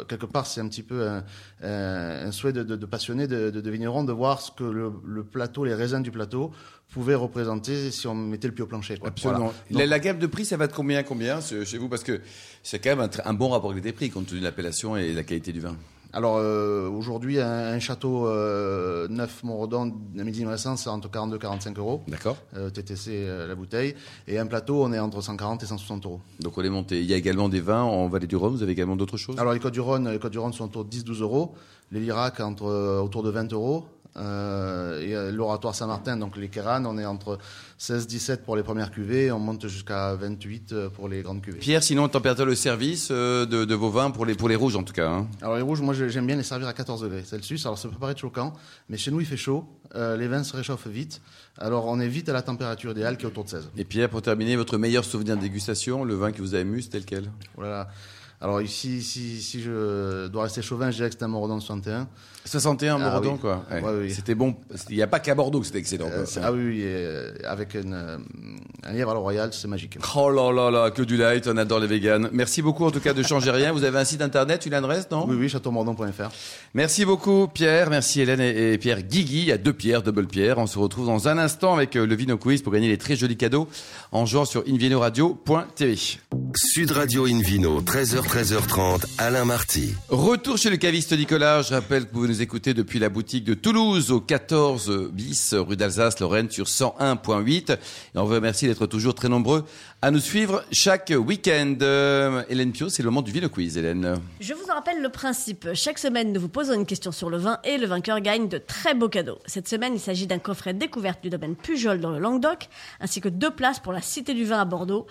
quelque 0.08 0.26
part 0.26 0.46
c'est 0.46 0.60
un 0.60 0.68
petit 0.68 0.82
peu 0.82 1.08
un, 1.62 2.32
souhait 2.32 2.52
de, 2.52 2.62
de, 2.62 2.76
de 2.76 2.86
passionné 2.86 3.26
de, 3.26 3.48
de, 3.50 3.70
vignerons 3.70 4.04
de 4.04 4.12
voir 4.12 4.42
ce 4.42 4.50
que 4.50 4.64
le, 4.64 4.92
le 5.06 5.24
plateau, 5.24 5.64
les 5.64 5.74
raisins 5.74 6.02
du 6.02 6.10
plateau 6.10 6.52
pouvaient 6.92 7.14
représenter 7.14 7.90
si 7.90 8.06
on 8.06 8.14
mettait 8.14 8.48
le 8.48 8.54
pied 8.54 8.62
au 8.62 8.66
plancher. 8.66 8.98
Quoi. 8.98 9.08
Absolument. 9.08 9.52
Voilà. 9.70 9.86
La, 9.86 9.90
la 9.90 9.98
gamme 9.98 10.18
de 10.18 10.26
prix, 10.26 10.44
ça 10.44 10.56
va 10.56 10.66
de 10.66 10.72
combien 10.72 10.98
à 10.98 11.02
combien 11.02 11.40
chez 11.40 11.78
vous? 11.78 11.88
Parce 11.88 12.04
que 12.04 12.20
c'est 12.62 12.78
quand 12.78 12.94
même 12.94 13.08
un, 13.24 13.34
bon 13.34 13.48
rapport 13.48 13.70
qualité-prix 13.70 14.10
compte 14.10 14.26
tenu 14.26 14.40
de 14.40 14.44
l'appellation 14.44 14.96
et 14.96 15.12
de 15.12 15.16
la 15.16 15.24
qualité 15.24 15.52
du 15.52 15.60
vin. 15.60 15.76
Alors 16.12 16.38
euh, 16.38 16.88
aujourd'hui, 16.88 17.38
un, 17.38 17.46
un 17.74 17.78
château 17.78 18.26
euh, 18.26 19.06
neuf 19.08 19.42
Montredon, 19.44 19.92
un 20.18 20.24
millésime 20.24 20.48
récent, 20.48 20.76
c'est 20.76 20.88
entre 20.88 21.10
42 21.10 21.36
et 21.36 21.38
45 21.38 21.78
euros. 21.78 22.02
D'accord 22.08 22.36
euh, 22.56 22.70
TTC 22.70 23.10
euh, 23.12 23.46
la 23.46 23.54
bouteille. 23.54 23.94
Et 24.26 24.38
un 24.38 24.46
plateau, 24.46 24.82
on 24.82 24.92
est 24.92 24.98
entre 24.98 25.20
140 25.20 25.62
et 25.62 25.66
160 25.66 26.06
euros. 26.06 26.20
Donc 26.40 26.56
on 26.56 26.62
est 26.62 26.70
monté. 26.70 27.00
Il 27.00 27.06
y 27.06 27.12
a 27.12 27.16
également 27.16 27.48
des 27.50 27.60
vins 27.60 27.82
en 27.82 28.08
Vallée 28.08 28.26
du 28.26 28.36
Rhône. 28.36 28.54
Vous 28.54 28.62
avez 28.62 28.72
également 28.72 28.96
d'autres 28.96 29.18
choses? 29.18 29.38
Alors 29.38 29.52
les 29.52 29.60
Côtes 29.60 29.74
du 29.74 29.80
Rhône, 29.80 30.08
les 30.10 30.18
Côtes 30.18 30.32
du 30.32 30.38
Rhône 30.38 30.54
sont 30.54 30.64
autour 30.64 30.84
de 30.86 30.96
10-12 30.96 31.20
euros. 31.20 31.54
Les 31.92 32.00
Lirac 32.00 32.40
entre, 32.40 33.00
autour 33.02 33.22
de 33.22 33.30
20 33.30 33.52
euros. 33.52 33.84
Euh, 34.18 35.00
euh, 35.00 35.30
l'oratoire 35.32 35.74
Saint-Martin, 35.74 36.16
donc 36.16 36.36
les 36.36 36.48
Kéranes, 36.48 36.86
on 36.86 36.98
est 36.98 37.06
entre 37.06 37.38
16-17 37.78 38.38
pour 38.38 38.56
les 38.56 38.62
premières 38.62 38.90
cuvées, 38.90 39.26
et 39.26 39.32
on 39.32 39.38
monte 39.38 39.68
jusqu'à 39.68 40.14
28 40.14 40.72
euh, 40.72 40.88
pour 40.90 41.08
les 41.08 41.22
grandes 41.22 41.40
cuvées. 41.40 41.58
Pierre, 41.58 41.82
sinon 41.82 42.08
température 42.08 42.46
de 42.46 42.54
service 42.54 43.08
euh, 43.10 43.46
de, 43.46 43.64
de 43.64 43.74
vos 43.74 43.90
vins 43.90 44.10
pour 44.10 44.26
les, 44.26 44.34
pour 44.34 44.48
les 44.48 44.56
rouges 44.56 44.74
en 44.76 44.82
tout 44.82 44.92
cas. 44.92 45.08
hein. 45.08 45.26
Alors 45.40 45.56
les 45.56 45.62
rouges, 45.62 45.80
moi 45.80 45.94
j'ai- 45.94 46.10
j'aime 46.10 46.26
bien 46.26 46.36
les 46.36 46.42
servir 46.42 46.66
à 46.68 46.72
14 46.72 47.02
degrés 47.02 47.22
Celsius. 47.24 47.64
Alors 47.66 47.78
ça 47.78 47.88
peut 47.88 47.96
paraître 47.96 48.20
choquant, 48.20 48.52
mais 48.88 48.96
chez 48.96 49.10
nous 49.10 49.20
il 49.20 49.26
fait 49.26 49.36
chaud, 49.36 49.64
euh, 49.94 50.16
les 50.16 50.26
vins 50.26 50.42
se 50.42 50.56
réchauffent 50.56 50.88
vite. 50.88 51.20
Alors 51.56 51.86
on 51.86 52.00
est 52.00 52.08
vite 52.08 52.28
à 52.28 52.32
la 52.32 52.42
température 52.42 52.90
idéale 52.90 53.16
qui 53.16 53.24
est 53.24 53.28
autour 53.28 53.44
de 53.44 53.50
16. 53.50 53.70
Et 53.76 53.84
Pierre, 53.84 54.10
pour 54.10 54.22
terminer, 54.22 54.56
votre 54.56 54.78
meilleur 54.78 55.04
souvenir 55.04 55.36
de 55.36 55.42
dégustation, 55.42 56.04
le 56.04 56.14
vin 56.14 56.32
qui 56.32 56.40
vous 56.40 56.54
a 56.54 56.58
ému, 56.58 56.82
c'était 56.82 56.98
lequel 57.00 57.30
Oh 57.56 57.62
là 57.62 57.68
là. 57.70 57.88
Alors 58.40 58.62
ici, 58.62 59.02
si, 59.02 59.42
si 59.42 59.60
je 59.60 60.28
dois 60.28 60.44
rester 60.44 60.62
chauvin, 60.62 60.90
je 60.92 60.96
dirais 60.96 61.08
que 61.10 61.16
c'est 61.18 61.24
un 61.24 61.28
Morodon 61.28 61.58
61. 61.58 62.06
61 62.44 62.98
Ah 63.02 63.20
oui. 63.20 63.28
quoi. 63.40 63.64
Ouais. 63.70 63.80
Ouais, 63.82 63.92
oui. 64.02 64.14
C'était 64.14 64.34
bon. 64.34 64.54
Il 64.88 64.96
n'y 64.96 65.02
a 65.02 65.06
pas 65.06 65.20
qu'à 65.20 65.34
Bordeaux 65.34 65.60
que 65.60 65.66
c'était 65.66 65.78
excellent. 65.78 66.06
Euh, 66.10 66.24
quoi. 66.24 66.42
ah 66.44 66.52
oui, 66.52 66.80
euh, 66.82 67.32
avec 67.44 67.74
une, 67.74 67.92
euh, 67.92 68.16
un 68.84 68.92
lièvre 68.92 69.10
à 69.10 69.14
la 69.14 69.20
royale, 69.20 69.50
c'est 69.52 69.68
magique. 69.68 69.98
Oh 70.16 70.30
là 70.30 70.50
là 70.52 70.70
là, 70.70 70.90
que 70.90 71.02
du 71.02 71.16
light, 71.16 71.46
on 71.46 71.56
adore 71.56 71.80
les 71.80 71.86
véganes. 71.86 72.28
Merci 72.32 72.62
beaucoup 72.62 72.84
en 72.86 72.90
tout 72.90 73.00
cas 73.00 73.12
de 73.12 73.22
changer 73.22 73.50
rien. 73.50 73.72
Vous 73.72 73.84
avez 73.84 73.98
un 73.98 74.04
site 74.04 74.22
internet, 74.22 74.64
une 74.66 74.74
adresse, 74.74 75.08
non? 75.10 75.26
Oui, 75.28 75.36
oui, 75.38 75.48
châteaumordon.fr. 75.48 76.30
Merci 76.74 77.04
beaucoup 77.04 77.48
Pierre, 77.48 77.90
merci 77.90 78.20
Hélène 78.20 78.40
et, 78.40 78.72
et 78.74 78.78
Pierre 78.78 79.02
Guigui, 79.02 79.40
il 79.40 79.44
y 79.48 79.52
a 79.52 79.58
deux 79.58 79.72
Pierre, 79.72 80.02
double 80.02 80.26
Pierre. 80.26 80.58
On 80.58 80.66
se 80.66 80.78
retrouve 80.78 81.06
dans 81.06 81.28
un 81.28 81.38
instant 81.38 81.74
avec 81.74 81.94
le 81.94 82.14
Vino 82.14 82.36
Quiz 82.38 82.62
pour 82.62 82.72
gagner 82.72 82.88
les 82.88 82.98
très 82.98 83.16
jolis 83.16 83.36
cadeaux 83.36 83.68
en 84.12 84.24
jouant 84.26 84.44
sur 84.44 84.62
invinoradio.tv. 84.66 85.96
Sud 86.54 86.90
Radio 86.92 87.26
Invino, 87.26 87.80
13h, 87.82 88.22
13h30, 88.26 89.04
Alain 89.18 89.44
Marty. 89.44 89.94
Retour 90.08 90.56
chez 90.56 90.70
le 90.70 90.76
caviste 90.76 91.12
Nicolas. 91.16 91.62
Je 91.62 91.74
rappelle 91.74 92.06
que 92.06 92.14
vous 92.14 92.27
nous 92.28 92.42
écoutez 92.42 92.74
depuis 92.74 92.98
la 92.98 93.08
boutique 93.08 93.44
de 93.44 93.54
Toulouse 93.54 94.10
au 94.10 94.20
14 94.20 95.08
bis 95.10 95.54
rue 95.54 95.76
d'Alsace, 95.76 96.20
Lorraine 96.20 96.50
sur 96.50 96.66
101.8. 96.66 97.72
Et 97.72 97.76
on 98.16 98.24
vous 98.24 98.34
remercie 98.34 98.66
d'être 98.66 98.84
toujours 98.84 99.14
très 99.14 99.30
nombreux 99.30 99.64
à 100.02 100.10
nous 100.10 100.18
suivre 100.18 100.62
chaque 100.70 101.10
week-end. 101.16 101.76
Euh, 101.80 102.42
Hélène 102.50 102.72
Pio, 102.72 102.90
c'est 102.90 103.02
le 103.02 103.08
moment 103.08 103.22
du 103.22 103.32
Vino 103.32 103.48
Quiz, 103.48 103.78
Hélène. 103.78 104.16
Je 104.40 104.52
vous 104.52 104.68
en 104.70 104.74
rappelle 104.74 105.00
le 105.00 105.08
principe. 105.08 105.68
Chaque 105.72 105.98
semaine, 105.98 106.34
nous 106.34 106.40
vous 106.40 106.50
posons 106.50 106.74
une 106.74 106.84
question 106.84 107.12
sur 107.12 107.30
le 107.30 107.38
vin 107.38 107.60
et 107.64 107.78
le 107.78 107.86
vainqueur 107.86 108.20
gagne 108.20 108.46
de 108.46 108.58
très 108.58 108.92
beaux 108.92 109.08
cadeaux. 109.08 109.38
Cette 109.46 109.66
semaine, 109.66 109.94
il 109.94 110.00
s'agit 110.00 110.26
d'un 110.26 110.38
coffret 110.38 110.74
découverte 110.74 111.22
du 111.22 111.30
domaine 111.30 111.56
Pujol 111.56 111.98
dans 111.98 112.10
le 112.10 112.18
Languedoc, 112.18 112.68
ainsi 113.00 113.22
que 113.22 113.30
deux 113.30 113.50
places 113.50 113.80
pour 113.80 113.94
la 113.94 114.02
Cité 114.02 114.34
du 114.34 114.44
Vin 114.44 114.60
à 114.60 114.66
Bordeaux 114.66 115.06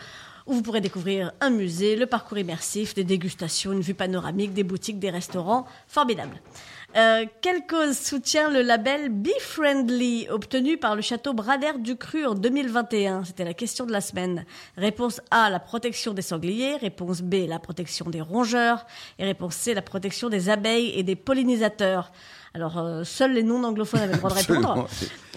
où 0.47 0.53
vous 0.53 0.61
pourrez 0.61 0.81
découvrir 0.81 1.33
un 1.41 1.49
musée, 1.49 1.95
le 1.95 2.05
parcours 2.05 2.37
immersif, 2.37 2.93
des 2.93 3.03
dégustations, 3.03 3.73
une 3.73 3.81
vue 3.81 3.93
panoramique, 3.93 4.53
des 4.53 4.63
boutiques, 4.63 4.97
des 4.97 5.09
restaurants. 5.09 5.67
Formidable. 5.87 6.39
Euh, 6.97 7.25
quelle 7.41 7.67
cause 7.67 7.95
soutient 7.95 8.49
le 8.49 8.63
label 8.63 9.09
Be 9.09 9.29
Friendly 9.39 10.27
obtenu 10.31 10.77
par 10.77 10.95
le 10.95 11.03
château 11.03 11.33
Brader 11.33 11.73
du 11.77 11.95
Cru 11.95 12.25
en 12.25 12.33
2021 12.33 13.23
C'était 13.23 13.43
la 13.43 13.53
question 13.53 13.85
de 13.85 13.91
la 13.91 14.01
semaine. 14.01 14.45
Réponse 14.77 15.21
A, 15.29 15.51
la 15.51 15.59
protection 15.59 16.15
des 16.15 16.23
sangliers. 16.23 16.75
Réponse 16.77 17.21
B, 17.21 17.45
la 17.47 17.59
protection 17.59 18.09
des 18.09 18.21
rongeurs. 18.21 18.87
Et 19.19 19.25
réponse 19.25 19.53
C, 19.53 19.75
la 19.75 19.83
protection 19.83 20.29
des 20.29 20.49
abeilles 20.49 20.91
et 20.95 21.03
des 21.03 21.15
pollinisateurs. 21.15 22.11
Alors, 22.53 22.77
euh, 22.77 23.03
seuls 23.03 23.33
les 23.33 23.43
non-anglophones 23.43 23.99
avaient 24.01 24.13
le 24.13 24.17
droit 24.19 24.29
de 24.31 24.35
répondre. 24.35 24.87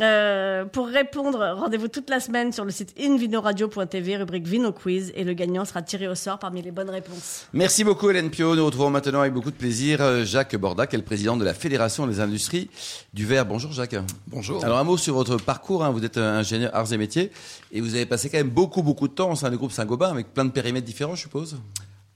Euh, 0.01 0.65
pour 0.65 0.87
répondre, 0.87 1.55
rendez-vous 1.59 1.89
toute 1.89 2.09
la 2.09 2.21
semaine 2.21 2.53
sur 2.53 2.65
le 2.65 2.71
site 2.71 2.95
invinoradio.tv, 2.99 4.17
rubrique 4.17 4.47
Vino 4.47 4.73
Quiz, 4.73 5.13
et 5.15 5.25
le 5.25 5.35
gagnant 5.35 5.65
sera 5.65 5.83
tiré 5.83 6.09
au 6.09 6.15
sort 6.15 6.39
parmi 6.39 6.63
les 6.63 6.71
bonnes 6.71 6.89
réponses. 6.89 7.47
Merci 7.53 7.85
beaucoup 7.85 8.09
Hélène 8.11 8.31
Pio. 8.31 8.55
Nous 8.57 8.65
retrouvons 8.65 8.91
maintenant 8.91 9.21
avec 9.21 9.35
beaucoup 9.35 9.51
de 9.51 9.57
plaisir 9.57 10.01
euh, 10.01 10.25
Jacques 10.25 10.57
Borda, 10.57 10.87
qui 10.87 10.97
est 10.97 10.99
le 10.99 11.05
président 11.05 11.37
de 11.37 11.45
la 11.45 11.53
Fédération 11.53 12.07
des 12.07 12.21
industries 12.21 12.71
du 13.13 13.27
verre. 13.27 13.45
Bonjour 13.45 13.73
Jacques. 13.73 13.97
Bonjour. 14.29 14.65
Alors 14.65 14.79
un 14.79 14.85
mot 14.85 14.97
sur 14.97 15.15
votre 15.15 15.37
parcours. 15.37 15.85
hein. 15.85 15.91
Vous 15.91 16.05
êtes 16.05 16.17
ingénieur 16.17 16.71
arts 16.75 16.93
et 16.93 16.97
métiers 16.97 17.31
et 17.73 17.81
vous 17.81 17.95
avez 17.95 18.07
passé 18.07 18.31
quand 18.31 18.39
même 18.39 18.49
beaucoup 18.51 18.83
beaucoup 18.83 19.09
de 19.09 19.13
temps 19.15 19.33
au 19.33 19.37
sein 19.37 19.51
du 19.51 19.57
groupe 19.59 19.73
Saint-Gobain 19.73 20.11
avec 20.11 20.33
plein 20.33 20.45
de 20.45 20.51
périmètres 20.51 20.87
différents, 20.87 21.15
je 21.15 21.23
suppose? 21.23 21.57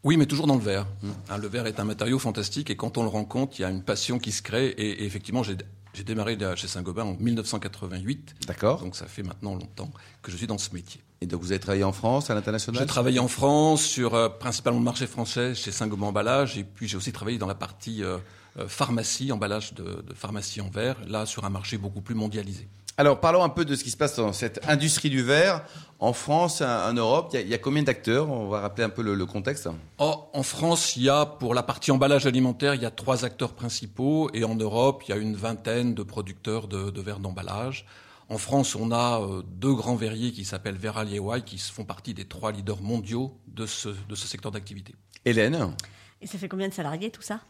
Oui, 0.04 0.18
mais 0.18 0.26
toujours 0.26 0.46
dans 0.46 0.54
le 0.54 0.60
verre. 0.60 0.86
Hein, 1.30 1.38
le 1.38 1.48
verre 1.48 1.66
est 1.66 1.80
un 1.80 1.84
matériau 1.84 2.18
fantastique 2.18 2.68
et 2.68 2.76
quand 2.76 2.98
on 2.98 3.02
le 3.02 3.08
rencontre, 3.08 3.58
il 3.58 3.62
y 3.62 3.64
a 3.64 3.70
une 3.70 3.82
passion 3.82 4.18
qui 4.18 4.32
se 4.32 4.42
crée. 4.42 4.68
Et, 4.68 5.04
effectivement, 5.04 5.42
j'ai 5.42 5.56
j'ai 5.94 6.02
démarré 6.02 6.36
chez 6.56 6.66
Saint-Gobain 6.66 7.04
en 7.04 7.16
1988. 7.20 8.34
D'accord. 8.48 8.80
Donc 8.80 8.96
ça 8.96 9.06
fait 9.06 9.22
maintenant 9.22 9.54
longtemps 9.54 9.90
que 10.22 10.32
je 10.32 10.36
suis 10.36 10.48
dans 10.48 10.58
ce 10.58 10.74
métier. 10.74 11.00
Et 11.20 11.26
donc 11.26 11.40
vous 11.40 11.52
avez 11.52 11.60
travaillé 11.60 11.84
en 11.84 11.92
France, 11.92 12.30
à 12.30 12.34
J'ai 12.34 12.34
l'international 12.34 12.84
travaillé 12.86 13.20
en 13.20 13.28
France 13.28 13.84
sur 13.84 14.14
euh, 14.14 14.28
principalement 14.28 14.80
le 14.80 14.84
marché 14.84 15.06
français 15.06 15.54
chez 15.54 15.70
Saint-Gobain 15.70 16.06
Emballage 16.06 16.58
et 16.58 16.64
puis 16.64 16.88
j'ai 16.88 16.96
aussi 16.96 17.12
travaillé 17.12 17.38
dans 17.38 17.46
la 17.46 17.54
partie 17.54 18.02
euh, 18.02 18.18
euh, 18.58 18.66
pharmacie, 18.66 19.30
emballage 19.30 19.72
de, 19.74 19.84
de 19.84 20.14
pharmacie 20.14 20.60
en 20.60 20.68
verre, 20.68 20.96
là 21.06 21.26
sur 21.26 21.44
un 21.44 21.50
marché 21.50 21.78
beaucoup 21.78 22.00
plus 22.00 22.16
mondialisé. 22.16 22.66
Alors 22.96 23.18
parlons 23.18 23.42
un 23.42 23.48
peu 23.48 23.64
de 23.64 23.74
ce 23.74 23.82
qui 23.82 23.90
se 23.90 23.96
passe 23.96 24.16
dans 24.16 24.32
cette 24.32 24.60
industrie 24.68 25.10
du 25.10 25.22
verre 25.22 25.64
en 25.98 26.12
France, 26.12 26.60
en 26.60 26.92
Europe. 26.92 27.30
Il 27.32 27.36
y 27.36 27.38
a, 27.38 27.42
il 27.42 27.48
y 27.48 27.54
a 27.54 27.58
combien 27.58 27.82
d'acteurs? 27.82 28.30
On 28.30 28.48
va 28.48 28.60
rappeler 28.60 28.84
un 28.84 28.88
peu 28.90 29.02
le, 29.02 29.14
le 29.14 29.26
contexte. 29.26 29.68
Oh, 29.98 30.26
en 30.32 30.42
France, 30.44 30.96
il 30.96 31.02
y 31.02 31.08
a, 31.08 31.26
pour 31.26 31.54
la 31.54 31.64
partie 31.64 31.90
emballage 31.90 32.26
alimentaire, 32.26 32.74
il 32.74 32.82
y 32.82 32.86
a 32.86 32.90
trois 32.92 33.24
acteurs 33.24 33.52
principaux. 33.52 34.30
Et 34.32 34.44
en 34.44 34.54
Europe, 34.54 35.02
il 35.06 35.10
y 35.10 35.12
a 35.12 35.16
une 35.16 35.34
vingtaine 35.34 35.94
de 35.94 36.02
producteurs 36.04 36.68
de, 36.68 36.90
de 36.90 37.00
verres 37.00 37.20
d'emballage. 37.20 37.84
En 38.28 38.38
France, 38.38 38.76
on 38.76 38.92
a 38.92 39.20
euh, 39.20 39.42
deux 39.44 39.74
grands 39.74 39.96
verriers 39.96 40.32
qui 40.32 40.44
s'appellent 40.44 40.76
Veral 40.78 41.12
et 41.12 41.16
EY, 41.16 41.42
qui 41.44 41.58
font 41.58 41.84
partie 41.84 42.14
des 42.14 42.26
trois 42.26 42.52
leaders 42.52 42.80
mondiaux 42.80 43.36
de 43.48 43.66
ce, 43.66 43.88
de 43.88 44.14
ce 44.14 44.26
secteur 44.28 44.52
d'activité. 44.52 44.94
Hélène? 45.24 45.74
Et 46.22 46.26
ça 46.26 46.38
fait 46.38 46.48
combien 46.48 46.68
de 46.68 46.74
salariés 46.74 47.10
tout 47.10 47.22
ça? 47.22 47.40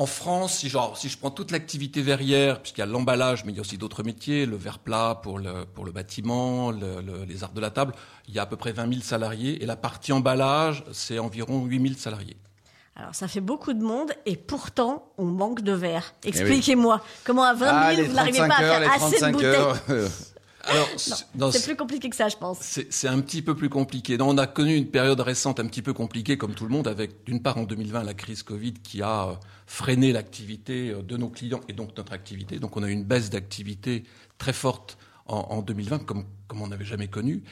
En 0.00 0.06
France, 0.06 0.54
si, 0.60 0.70
genre, 0.70 0.96
si 0.96 1.10
je 1.10 1.18
prends 1.18 1.30
toute 1.30 1.50
l'activité 1.50 2.00
verrière, 2.00 2.62
puisqu'il 2.62 2.80
y 2.80 2.82
a 2.82 2.86
l'emballage, 2.86 3.44
mais 3.44 3.52
il 3.52 3.56
y 3.56 3.58
a 3.58 3.60
aussi 3.60 3.76
d'autres 3.76 4.02
métiers, 4.02 4.46
le 4.46 4.56
verre 4.56 4.78
plat 4.78 5.20
pour 5.22 5.38
le, 5.38 5.66
pour 5.74 5.84
le 5.84 5.92
bâtiment, 5.92 6.70
le- 6.70 7.02
le- 7.02 7.24
les 7.28 7.44
arts 7.44 7.52
de 7.52 7.60
la 7.60 7.68
table, 7.70 7.92
il 8.26 8.32
y 8.34 8.38
a 8.38 8.42
à 8.42 8.46
peu 8.46 8.56
près 8.56 8.72
20 8.72 8.88
000 8.88 9.02
salariés. 9.02 9.62
Et 9.62 9.66
la 9.66 9.76
partie 9.76 10.12
emballage, 10.14 10.84
c'est 10.92 11.18
environ 11.18 11.66
8 11.66 11.82
000 11.82 11.94
salariés. 11.98 12.38
Alors, 12.96 13.14
ça 13.14 13.28
fait 13.28 13.42
beaucoup 13.42 13.74
de 13.74 13.82
monde 13.82 14.10
et 14.24 14.36
pourtant, 14.36 15.12
on 15.18 15.26
manque 15.26 15.60
de 15.60 15.72
verre. 15.72 16.14
Expliquez-moi, 16.24 17.02
comment 17.24 17.44
à 17.44 17.52
20 17.52 17.66
000, 17.66 17.70
Ah, 17.78 17.92
les 17.92 18.02
vous 18.04 18.14
n'arrivez 18.14 18.38
35 18.38 18.48
pas 18.48 18.54
à 18.54 18.80
faire 18.80 18.90
assez 18.92 19.16
de 19.16 19.18
35 19.20 19.32
bouteilles 19.32 20.08
C'est 21.50 21.64
plus 21.64 21.76
compliqué 21.76 22.10
que 22.10 22.16
ça, 22.16 22.28
je 22.28 22.36
pense. 22.36 22.58
C'est 22.60 22.92
c'est 22.92 23.08
un 23.08 23.20
petit 23.20 23.42
peu 23.42 23.54
plus 23.54 23.68
compliqué. 23.68 24.18
Non, 24.18 24.28
on 24.30 24.38
a 24.38 24.46
connu 24.46 24.74
une 24.74 24.90
période 24.90 25.20
récente 25.20 25.60
un 25.60 25.66
petit 25.66 25.82
peu 25.82 25.92
compliquée, 25.92 26.36
comme 26.36 26.54
tout 26.54 26.64
le 26.64 26.70
monde, 26.70 26.88
avec 26.88 27.24
d'une 27.24 27.42
part 27.42 27.58
en 27.58 27.64
2020 27.64 28.04
la 28.04 28.14
crise 28.14 28.42
Covid 28.42 28.74
qui 28.74 29.02
a 29.02 29.28
euh, 29.28 29.34
freiné 29.66 30.12
l'activité 30.12 30.90
euh, 30.90 31.02
de 31.02 31.16
nos 31.16 31.28
clients 31.28 31.60
et 31.68 31.72
donc 31.72 31.96
notre 31.96 32.12
activité. 32.12 32.58
Donc 32.58 32.76
on 32.76 32.82
a 32.82 32.88
eu 32.88 32.92
une 32.92 33.04
baisse 33.04 33.30
d'activité 33.30 34.04
très 34.38 34.52
forte 34.52 34.98
en, 35.26 35.38
en 35.38 35.62
2020, 35.62 36.04
comme, 36.04 36.24
comme 36.48 36.62
on 36.62 36.68
n'avait 36.68 36.84
jamais 36.84 37.08
connu. 37.08 37.42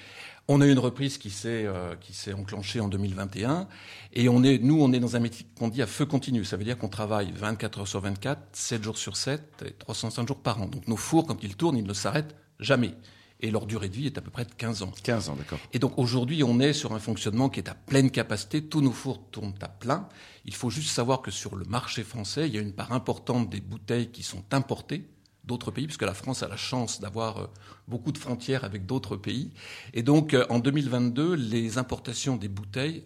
On 0.50 0.60
a 0.62 0.66
eu 0.66 0.72
une 0.72 0.78
reprise 0.78 1.18
qui 1.18 1.30
s'est 1.30 1.66
euh, 1.66 1.94
qui 1.96 2.14
s'est 2.14 2.32
enclenchée 2.32 2.80
en 2.80 2.88
2021 2.88 3.68
et 4.14 4.30
on 4.30 4.42
est 4.42 4.58
nous 4.58 4.80
on 4.80 4.92
est 4.94 5.00
dans 5.00 5.14
un 5.14 5.20
métier 5.20 5.46
qu'on 5.58 5.68
dit 5.68 5.82
à 5.82 5.86
feu 5.86 6.06
continu. 6.06 6.44
Ça 6.44 6.56
veut 6.56 6.64
dire 6.64 6.78
qu'on 6.78 6.88
travaille 6.88 7.32
24 7.32 7.80
heures 7.80 7.88
sur 7.88 8.00
24, 8.00 8.40
7 8.52 8.82
jours 8.82 8.96
sur 8.96 9.16
7 9.16 9.64
et 9.66 9.72
305 9.72 10.26
jours 10.26 10.38
par 10.38 10.60
an. 10.62 10.66
Donc 10.66 10.88
nos 10.88 10.96
fours 10.96 11.26
quand 11.26 11.42
ils 11.42 11.54
tournent, 11.54 11.76
ils 11.76 11.86
ne 11.86 11.92
s'arrêtent 11.92 12.34
jamais. 12.60 12.94
Et 13.40 13.50
leur 13.50 13.66
durée 13.66 13.88
de 13.88 13.94
vie 13.94 14.06
est 14.06 14.18
à 14.18 14.20
peu 14.20 14.30
près 14.30 14.44
de 14.44 14.52
15 14.52 14.82
ans. 14.82 14.92
15 15.02 15.28
ans, 15.28 15.36
d'accord. 15.36 15.60
Et 15.72 15.78
donc 15.78 15.96
aujourd'hui, 15.96 16.42
on 16.42 16.58
est 16.58 16.72
sur 16.72 16.92
un 16.92 16.98
fonctionnement 16.98 17.48
qui 17.48 17.60
est 17.60 17.68
à 17.68 17.74
pleine 17.74 18.10
capacité. 18.10 18.64
Tous 18.64 18.80
nos 18.80 18.90
fours 18.90 19.22
tournent 19.30 19.54
à 19.60 19.68
plein. 19.68 20.08
Il 20.44 20.54
faut 20.54 20.70
juste 20.70 20.90
savoir 20.90 21.22
que 21.22 21.30
sur 21.30 21.54
le 21.54 21.64
marché 21.64 22.02
français, 22.02 22.48
il 22.48 22.54
y 22.54 22.58
a 22.58 22.60
une 22.60 22.72
part 22.72 22.92
importante 22.92 23.48
des 23.48 23.60
bouteilles 23.60 24.10
qui 24.10 24.24
sont 24.24 24.42
importées 24.50 25.04
d'autres 25.44 25.70
pays, 25.70 25.86
puisque 25.86 26.02
la 26.02 26.14
France 26.14 26.42
a 26.42 26.48
la 26.48 26.56
chance 26.56 27.00
d'avoir 27.00 27.38
euh, 27.38 27.46
beaucoup 27.86 28.12
de 28.12 28.18
frontières 28.18 28.64
avec 28.64 28.86
d'autres 28.86 29.16
pays. 29.16 29.50
Et 29.94 30.02
donc 30.02 30.34
euh, 30.34 30.44
en 30.50 30.58
2022, 30.58 31.34
les 31.34 31.78
importations 31.78 32.36
des 32.36 32.48
bouteilles 32.48 33.04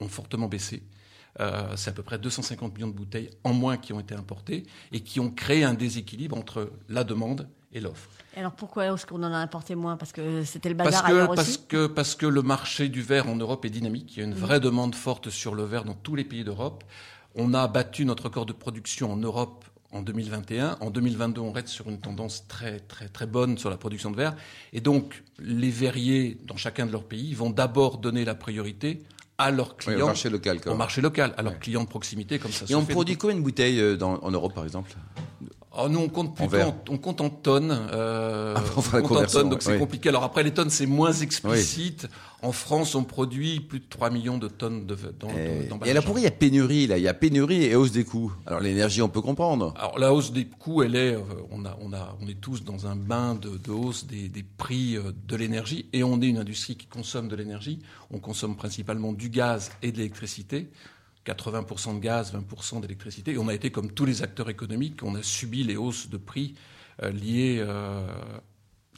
ont 0.00 0.08
fortement 0.08 0.48
baissé. 0.48 0.82
Euh, 1.38 1.74
c'est 1.76 1.90
à 1.90 1.92
peu 1.92 2.02
près 2.02 2.18
250 2.18 2.74
millions 2.74 2.88
de 2.88 2.94
bouteilles 2.94 3.30
en 3.44 3.52
moins 3.52 3.76
qui 3.76 3.92
ont 3.92 4.00
été 4.00 4.14
importées 4.14 4.64
et 4.90 5.00
qui 5.00 5.20
ont 5.20 5.30
créé 5.30 5.64
un 5.64 5.74
déséquilibre 5.74 6.36
entre 6.36 6.72
la 6.88 7.04
demande 7.04 7.48
et 7.72 7.80
l'offre. 7.80 8.08
Et 8.36 8.40
alors 8.40 8.52
pourquoi 8.52 8.86
est-ce 8.86 9.06
qu'on 9.06 9.22
en 9.22 9.32
a 9.32 9.36
importé 9.38 9.74
moins? 9.74 9.96
Parce 9.96 10.12
que 10.12 10.44
c'était 10.44 10.68
le 10.68 10.76
Parce 10.76 10.90
bazar 10.90 11.04
que, 11.06 11.12
ailleurs 11.12 11.28
parce, 11.34 11.48
aussi 11.48 11.60
que, 11.68 11.86
parce 11.86 12.14
que 12.14 12.26
le 12.26 12.42
marché 12.42 12.88
du 12.88 13.02
verre 13.02 13.28
en 13.28 13.36
Europe 13.36 13.64
est 13.64 13.70
dynamique. 13.70 14.16
Il 14.16 14.20
y 14.20 14.22
a 14.22 14.26
une 14.26 14.34
vraie 14.34 14.60
demande 14.60 14.94
forte 14.94 15.30
sur 15.30 15.54
le 15.54 15.64
verre 15.64 15.84
dans 15.84 15.94
tous 15.94 16.14
les 16.14 16.24
pays 16.24 16.44
d'Europe. 16.44 16.84
On 17.34 17.54
a 17.54 17.66
battu 17.68 18.04
notre 18.04 18.24
record 18.24 18.46
de 18.46 18.52
production 18.52 19.12
en 19.12 19.16
Europe 19.16 19.64
en 19.92 20.02
2021. 20.02 20.76
En 20.80 20.90
2022, 20.90 21.40
on 21.40 21.52
reste 21.52 21.68
sur 21.68 21.88
une 21.88 21.98
tendance 22.00 22.46
très, 22.48 22.80
très, 22.80 23.08
très 23.08 23.26
bonne 23.26 23.56
sur 23.58 23.70
la 23.70 23.76
production 23.76 24.10
de 24.10 24.16
verre. 24.16 24.34
Et 24.72 24.80
donc, 24.80 25.22
les 25.38 25.70
verriers, 25.70 26.38
dans 26.46 26.56
chacun 26.56 26.86
de 26.86 26.92
leurs 26.92 27.04
pays, 27.04 27.34
vont 27.34 27.50
d'abord 27.50 27.98
donner 27.98 28.24
la 28.24 28.34
priorité 28.34 29.02
à 29.38 29.50
leurs 29.50 29.70
Oui, 29.70 29.76
clients. 29.94 30.04
au 30.04 30.06
marché 30.06 30.28
local. 30.30 30.60
quand 30.60 30.72
au 30.72 30.76
marché 30.76 31.00
local, 31.02 31.34
à 31.36 31.42
leurs 31.42 31.58
clients 31.58 31.84
de 31.84 31.88
proximité, 31.88 32.38
comme 32.38 32.52
ça 32.52 32.64
Et 32.64 32.68
se 32.68 32.74
on 32.74 32.82
fait 32.84 32.92
produit 32.94 33.16
combien 33.16 33.36
de 33.36 33.42
bouteilles 33.42 33.80
euh, 33.80 33.96
dans- 33.96 34.18
en 34.22 34.30
Europe, 34.30 34.54
par 34.54 34.64
exemple? 34.64 34.94
Oh, 35.78 35.88
nous, 35.88 35.98
on 36.00 36.08
compte 36.08 36.34
plutôt 36.34 36.56
en, 36.56 36.82
on 36.88 36.98
compte 36.98 37.20
en 37.20 37.28
tonnes. 37.30 37.70
Euh, 37.92 38.54
Ah, 38.56 38.62
on 38.94 39.02
compte 39.02 39.18
en 39.18 39.26
tonnes, 39.26 39.48
donc 39.50 39.58
ouais. 39.58 39.64
c'est 39.64 39.72
Oui. 39.72 39.78
compliqué. 39.78 40.08
Alors 40.08 40.24
après, 40.24 40.42
les 40.42 40.52
tonnes, 40.52 40.70
c'est 40.70 40.86
moins 40.86 41.12
explicite. 41.12 42.08
En 42.42 42.52
France, 42.52 42.94
on 42.94 43.04
produit 43.04 43.60
plus 43.60 43.80
de 43.80 43.86
3 43.88 44.10
millions 44.10 44.38
de 44.38 44.48
tonnes 44.48 44.86
de, 44.86 44.96
dans, 45.18 45.28
Et, 45.84 45.90
alors 45.90 46.04
pourquoi 46.04 46.20
il 46.20 46.24
y 46.24 46.28
a 46.28 46.30
pénurie 46.30 46.86
là? 46.86 46.98
Il 46.98 47.02
y 47.04 47.08
a 47.08 47.14
pénurie 47.14 47.64
et 47.64 47.74
hausse 47.74 47.92
des 47.92 48.04
coûts. 48.04 48.32
Alors 48.46 48.60
l'énergie, 48.60 49.02
on 49.02 49.08
peut 49.08 49.22
comprendre. 49.22 49.74
Alors 49.76 49.98
la 49.98 50.12
hausse 50.12 50.32
des 50.32 50.46
coûts, 50.46 50.82
elle 50.82 50.96
est, 50.96 51.14
euh, 51.14 51.20
on 51.50 51.64
a, 51.64 51.76
on 51.80 51.92
a, 51.92 52.16
on 52.20 52.28
est 52.28 52.40
tous 52.40 52.62
dans 52.62 52.86
un 52.86 52.94
bain 52.96 53.34
de, 53.34 53.56
de 53.56 53.70
hausse 53.72 54.06
des, 54.06 54.28
des 54.28 54.42
prix 54.44 54.96
euh, 54.96 55.12
de 55.26 55.36
l'énergie, 55.36 55.86
et 55.92 56.04
on 56.04 56.20
est 56.20 56.28
une 56.28 56.38
industrie 56.38 56.76
qui 56.76 56.86
consomme 56.86 57.28
de 57.28 57.36
l'énergie. 57.36 57.80
On 58.10 58.18
consomme 58.18 58.54
principalement 58.56 59.12
du 59.12 59.28
gaz 59.30 59.70
et 59.82 59.90
de 59.90 59.96
l'électricité. 59.96 60.70
80% 61.26 61.96
de 61.96 62.00
gaz, 62.00 62.32
20% 62.32 62.80
d'électricité. 62.80 63.32
Et 63.32 63.38
on 63.38 63.48
a 63.48 63.54
été, 63.54 63.70
comme 63.70 63.90
tous 63.92 64.04
les 64.04 64.22
acteurs 64.22 64.48
économiques, 64.48 65.02
on 65.02 65.14
a 65.14 65.22
subi 65.22 65.64
les 65.64 65.76
hausses 65.76 66.08
de 66.08 66.16
prix 66.16 66.54
euh, 67.02 67.10
liées, 67.10 67.58
euh, 67.60 68.06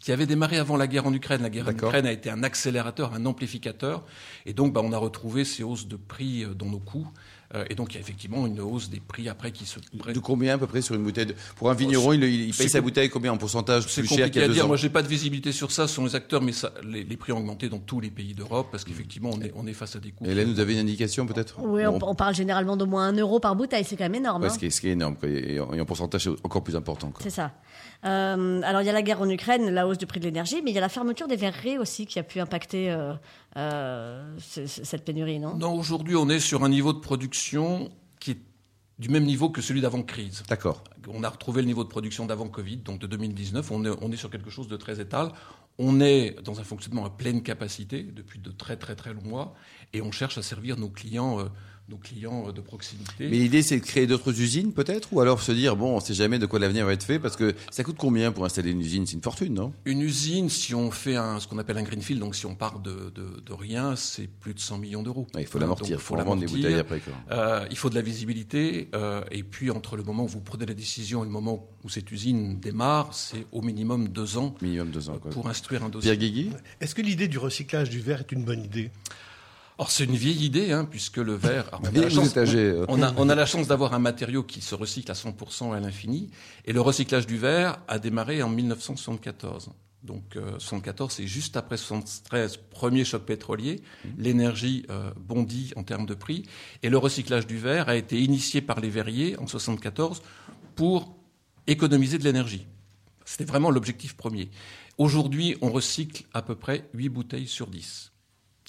qui 0.01 0.13
avaient 0.13 0.27
démarré 0.27 0.59
avant 0.59 0.77
la 0.77 0.87
guerre 0.87 1.07
en 1.07 1.13
Ukraine. 1.13 1.43
La 1.43 1.51
guerre 1.51 1.69
en. 1.69 1.73
Ukraine 1.73 2.07
a 2.07 2.13
été 2.13 2.31
un 2.31 2.43
accélérateur, 2.43 3.15
un 3.15 3.27
amplificateur. 3.27 4.05
Et 4.47 4.53
donc, 4.53 4.73
bah, 4.73 4.81
on 4.85 4.93
a 4.93 4.99
retrouvé 4.99 5.45
ces 5.45 5.63
hausses 5.63 5.89
de 5.89 5.97
prix 5.97 6.45
euh, 6.45 6.55
dans 6.55 6.67
nos 6.67 6.79
coûts. 6.79 7.09
Euh, 7.55 7.65
et 7.71 7.75
donc, 7.75 7.93
il 7.93 7.95
y 7.95 7.97
a 7.99 8.01
effectivement 8.01 8.47
une 8.47 8.61
hausse 8.61 8.91
des 8.91 9.01
prix 9.01 9.29
après 9.29 9.53
qui 9.53 9.65
se... 9.65 9.79
De 9.79 10.19
combien 10.19 10.55
à 10.55 10.59
peu 10.59 10.67
près 10.67 10.83
sur 10.83 10.95
une 10.95 11.03
bouteille 11.03 11.27
de... 11.27 11.35
Pour 11.57 11.71
un 11.71 11.75
vigneron, 11.75 12.13
il, 12.13 12.53
paye 12.55 12.69
sa 12.69 12.81
bouteille 12.83 13.09
combien 13.09 13.33
en 13.33 13.39
pourcentage 13.39 13.85
C'est 13.89 14.03
plus 14.03 14.15
cher 14.15 14.31
qu'il 14.31 14.41
y 14.41 14.43
a 14.43 14.45
à 14.45 14.49
deux 14.49 14.55
dire. 14.55 14.65
ans 14.67 14.69
Moi, 14.69 14.77
j'ai 14.77 14.91
pas 14.91 15.03
de 15.03 15.09
visibilité 15.09 15.53
sur 15.53 15.73
ça. 15.73 15.89
Ce 15.89 15.95
sont 15.95 16.05
les 16.05 16.15
acteurs, 16.15 16.43
mais 16.43 16.53
ça, 16.53 16.73
les, 16.85 17.05
les 17.05 17.17
prix 17.17 17.33
ont 17.33 17.39
augmenté 17.39 17.69
dans 17.71 17.79
tous 17.79 18.01
les 18.01 18.11
pays 18.11 18.35
d'Europe 18.35 18.69
parce 18.71 18.85
qu'effectivement, 18.85 19.31
on 19.33 19.41
est, 19.41 19.53
on 19.57 19.67
est 19.67 19.73
face 19.73 19.97
à 19.97 19.99
des 19.99 20.11
coûts. 20.11 20.27
Hélène, 20.27 20.53
vous 20.53 20.61
avez 20.61 20.75
une 20.75 20.81
indication 20.81 21.27
peut-être? 21.27 21.57
Oui, 21.61 21.87
on, 21.87 21.99
Bon. 21.99 22.09
on 22.11 22.15
parle 22.15 22.35
généralement 22.35 22.77
d'au 22.77 22.87
moins 22.87 23.07
un 23.09 23.13
euro 23.17 23.41
par 23.41 23.57
bouteille, 23.57 23.85
c'est 23.85 23.97
quand 23.97 24.05
même 24.05 24.17
énorme. 24.17 24.43
Ouais, 24.43 24.49
hein. 24.49 24.53
ce, 24.53 24.59
qui 24.59 24.67
est, 24.67 24.71
ce 24.71 24.81
qui 24.81 24.89
est 24.89 24.93
énorme. 24.93 25.17
quoi. 25.17 25.29
Et 25.29 25.59
en, 25.59 25.73
et 25.73 25.81
en 25.81 25.85
pourcentage, 25.87 26.25
c'est 26.25 26.31
encore 26.45 26.63
plus 26.63 26.77
important. 26.77 27.13
C'est 27.21 27.31
ça. 27.31 27.53
Euh, 28.05 28.61
alors 28.63 28.83
il 28.83 28.85
y 28.85 28.91
a 28.91 28.93
la 28.93 29.03
guerre 29.03 29.21
en 29.21 29.29
Ukraine, 29.29 29.71
la 29.71 29.89
hausse 29.89 29.99
du 29.99 30.07
prix 30.07 30.21
de 30.21 30.25
l'énergie, 30.25 30.61
mais 30.63 30.71
il 30.71 30.75
y 30.75 30.79
a 30.79 30.81
la 30.81 30.89
fermeture 30.89 31.27
des 31.27 31.35
verreries 31.35 31.79
aussi 31.79 32.07
qui 32.07 32.21
a 32.21 32.23
pu 32.23 32.39
impacter 32.39 32.93
euh, 32.93 33.15
euh, 33.59 34.37
cette 34.39 35.05
pénurie, 35.05 35.41
non? 35.41 35.57
Non, 35.57 35.75
aujourd'hui, 35.75 36.15
on 36.15 36.29
est 36.29 36.39
sur 36.39 36.63
un 36.63 36.69
niveau 36.69 36.93
de 36.93 37.01
production 37.01 37.91
qui 38.21 38.33
est 38.33 38.39
du 38.99 39.09
même 39.09 39.25
niveau 39.25 39.51
que 39.51 39.61
celui 39.61 39.81
d'avant 39.81 40.03
crise. 40.03 40.43
D'accord. 40.49 40.85
On 41.09 41.25
a 41.25 41.29
retrouvé 41.29 41.63
le 41.63 41.67
niveau 41.67 41.83
de 41.83 41.89
production 41.89 42.27
d'avant 42.27 42.49
Covid, 42.49 42.79
donc 42.79 43.01
de 43.01 43.07
2019. 43.07 43.71
On 43.71 43.85
est, 43.85 43.91
on 44.01 44.13
est 44.13 44.17
sur 44.17 44.31
quelque 44.31 44.51
chose 44.51 44.69
de 44.69 44.77
très 44.77 45.01
étal. 45.01 45.33
On 45.79 46.01
est 46.01 46.37
dans 46.43 46.61
un 46.61 46.65
fonctionnement 46.65 47.05
à 47.05 47.11
pleine 47.11 47.43
capacité 47.43 48.03
depuis 48.03 48.39
de 48.39 48.51
très 48.51 48.77
très 48.77 48.97
très 48.97 49.13
longs 49.13 49.23
mois, 49.23 49.55
et 49.93 50.03
on 50.03 50.11
cherche 50.11 50.39
à 50.39 50.43
servir 50.43 50.77
nos 50.77 50.89
clients, 50.89 51.41
euh, 51.41 51.45
nos 51.89 51.97
clients 51.97 52.49
euh, 52.49 52.53
de 52.53 52.61
proximité. 52.61 53.29
Mais 53.29 53.39
l'idée, 53.39 53.63
c'est 53.63 53.79
de 53.81 53.85
créer 53.85 54.07
d'autres 54.07 54.41
usines, 54.41 54.73
peut-être 54.73 55.13
Ou 55.13 55.21
alors 55.21 55.41
se 55.43 55.53
dire, 55.53 55.77
bon, 55.77 55.97
on 55.97 56.01
sait 56.01 56.15
jamais 56.15 56.39
de 56.39 56.47
quoi 56.47 56.59
l'avenir 56.59 56.85
va 56.87 56.93
être 56.93 57.03
fait, 57.03 57.19
parce 57.19 57.37
que 57.37 57.55
ça 57.71 57.83
coûte 57.85 57.97
combien 57.99 58.31
pour 58.33 58.45
installer 58.45 58.71
une 58.73 58.81
usine? 58.81 59.07
C'est 59.07 59.15
une 59.15 59.23
fortune, 59.23 59.55
non? 59.55 59.73
Une 59.85 60.01
usine, 60.03 60.49
si 60.51 60.75
on 60.75 60.91
fait 60.91 61.17
un, 61.17 61.41
ce 61.41 61.49
qu'on 61.49 61.59
appelle 61.59 61.79
un 61.79 61.83
greenfield, 61.83 62.21
donc 62.21 62.35
si 62.35 62.47
on 62.47 62.55
part 62.55 62.81
de, 62.81 63.11
de, 63.15 63.41
de 63.45 63.53
rien, 63.53 63.97
c'est 63.97 64.27
plus 64.29 64.55
de 64.55 64.61
100 64.61 64.79
millions 64.79 65.03
d'euros. 65.03 65.27
Ouais, 65.35 65.43
Il 65.43 65.47
faut 65.47 65.59
l'amortir, 65.59 65.97
il 65.97 66.03
faut 66.03 66.15
la 66.17 66.25
vendre 66.25 66.41
les 66.43 66.47
l'amortir. 66.47 66.63
bouteilles 66.69 66.81
après. 66.81 67.01
Quoi. 67.01 67.13
Euh, 67.33 67.67
il 67.71 67.77
faut 67.77 67.91
de 67.91 67.95
la 67.95 68.03
visibilité, 68.03 68.89
euh, 68.95 69.23
et 69.31 69.43
puis 69.43 69.71
entre 69.71 69.97
le 69.97 70.03
moment 70.03 70.25
où 70.25 70.29
vous 70.29 70.41
prenez 70.41 70.67
la 70.67 70.75
décision 70.75 71.23
et 71.23 71.27
le 71.27 71.33
moment 71.33 71.67
où 71.85 71.89
cette 71.89 72.11
usine 72.13 72.59
démarre, 72.61 73.15
c'est 73.15 73.47
au 73.53 73.63
minimum 73.63 74.09
deux 74.09 74.37
ans 74.37 74.55
Minimum 74.61 74.91
deux 74.91 75.09
ans. 75.11 75.19
Quoi. 75.19 75.31
pour 75.31 75.49
instruire 75.49 75.85
un 75.85 75.89
dossier. 75.89 76.11
Pierre 76.17 76.21
Guigui? 76.31 76.51
Est-ce 76.81 76.95
que 76.95 77.03
l'idée 77.03 77.29
du 77.29 77.39
recyclage 77.39 77.89
du 77.89 78.01
verre 78.01 78.21
est 78.21 78.33
une 78.33 78.45
bonne 78.45 78.63
idée? 78.63 78.91
Or, 79.81 79.93
c'est 79.93 80.05
une 80.05 80.17
vieille 80.17 80.45
idée, 80.45 80.73
hein, 80.73 80.85
puisque 80.85 81.19
le 81.19 81.35
verre. 81.35 81.71
on, 81.81 82.03
a 82.03 82.11
chance, 82.11 82.37
âgé, 82.37 82.59
euh. 82.59 82.85
on, 82.89 83.01
a, 83.01 83.15
on 83.17 83.29
a 83.29 83.37
la 83.37 83.47
chance 83.53 83.69
d'avoir 83.69 83.95
un 83.95 84.01
matériau 84.01 84.43
qui 84.43 84.61
se 84.61 84.75
recycle 84.75 85.11
à 85.11 85.15
100% 85.15 85.73
à 85.73 85.79
l'infini. 85.79 86.31
Et 86.65 86.73
le 86.73 86.81
recyclage 86.81 87.29
du 87.29 87.39
verre 87.39 87.79
a 87.87 88.01
démarré 88.01 88.43
en 88.43 88.49
1974. 88.49 89.71
Donc, 90.03 90.37
euh, 90.37 90.59
74, 90.59 91.13
c'est 91.13 91.29
juste 91.29 91.57
après 91.57 91.77
73, 91.77 92.57
premier 92.71 93.05
choc 93.05 93.23
pétrolier. 93.23 93.81
L'énergie 94.17 94.85
euh, 94.91 95.13
bondit 95.17 95.73
en 95.77 95.85
termes 95.85 96.07
de 96.07 96.15
prix. 96.15 96.45
Et 96.83 96.91
le 96.91 96.99
recyclage 96.99 97.47
du 97.47 97.59
verre 97.59 97.89
a 97.89 97.95
été 97.95 98.21
initié 98.21 98.61
par 98.61 98.81
les 98.81 98.91
verriers 98.91 99.39
en 99.39 99.47
74 99.47 100.23
pour 100.75 101.15
économiser 101.69 102.19
de 102.19 102.25
l'énergie. 102.25 102.67
C'était 103.25 103.45
vraiment 103.45 103.71
l'objectif 103.71 104.17
premier. 104.17 104.51
Aujourd'hui, 104.97 105.57
on 105.61 105.71
recycle 105.71 106.25
à 106.35 106.43
peu 106.43 106.57
près 106.57 106.89
8 106.95 107.09
bouteilles 107.11 107.47
sur 107.47 107.69
10. 107.69 108.11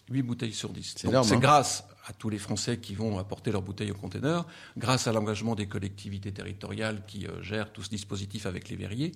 8 0.09 0.21
bouteilles 0.23 0.53
sur 0.53 0.69
10. 0.69 0.93
C'est 0.97 1.03
Donc, 1.05 1.11
énorme, 1.13 1.27
C'est 1.27 1.35
hein. 1.35 1.39
grâce 1.39 1.83
à 2.07 2.13
tous 2.13 2.29
les 2.29 2.39
Français 2.39 2.77
qui 2.79 2.95
vont 2.95 3.19
apporter 3.19 3.51
leurs 3.51 3.61
bouteilles 3.61 3.91
au 3.91 3.95
conteneur, 3.95 4.47
grâce 4.77 5.07
à 5.07 5.11
l'engagement 5.13 5.53
des 5.55 5.67
collectivités 5.67 6.31
territoriales 6.31 7.03
qui 7.07 7.27
euh, 7.27 7.41
gèrent 7.43 7.71
tout 7.71 7.83
ce 7.83 7.89
dispositif 7.89 8.45
avec 8.47 8.67
les 8.69 8.75
verriers. 8.75 9.11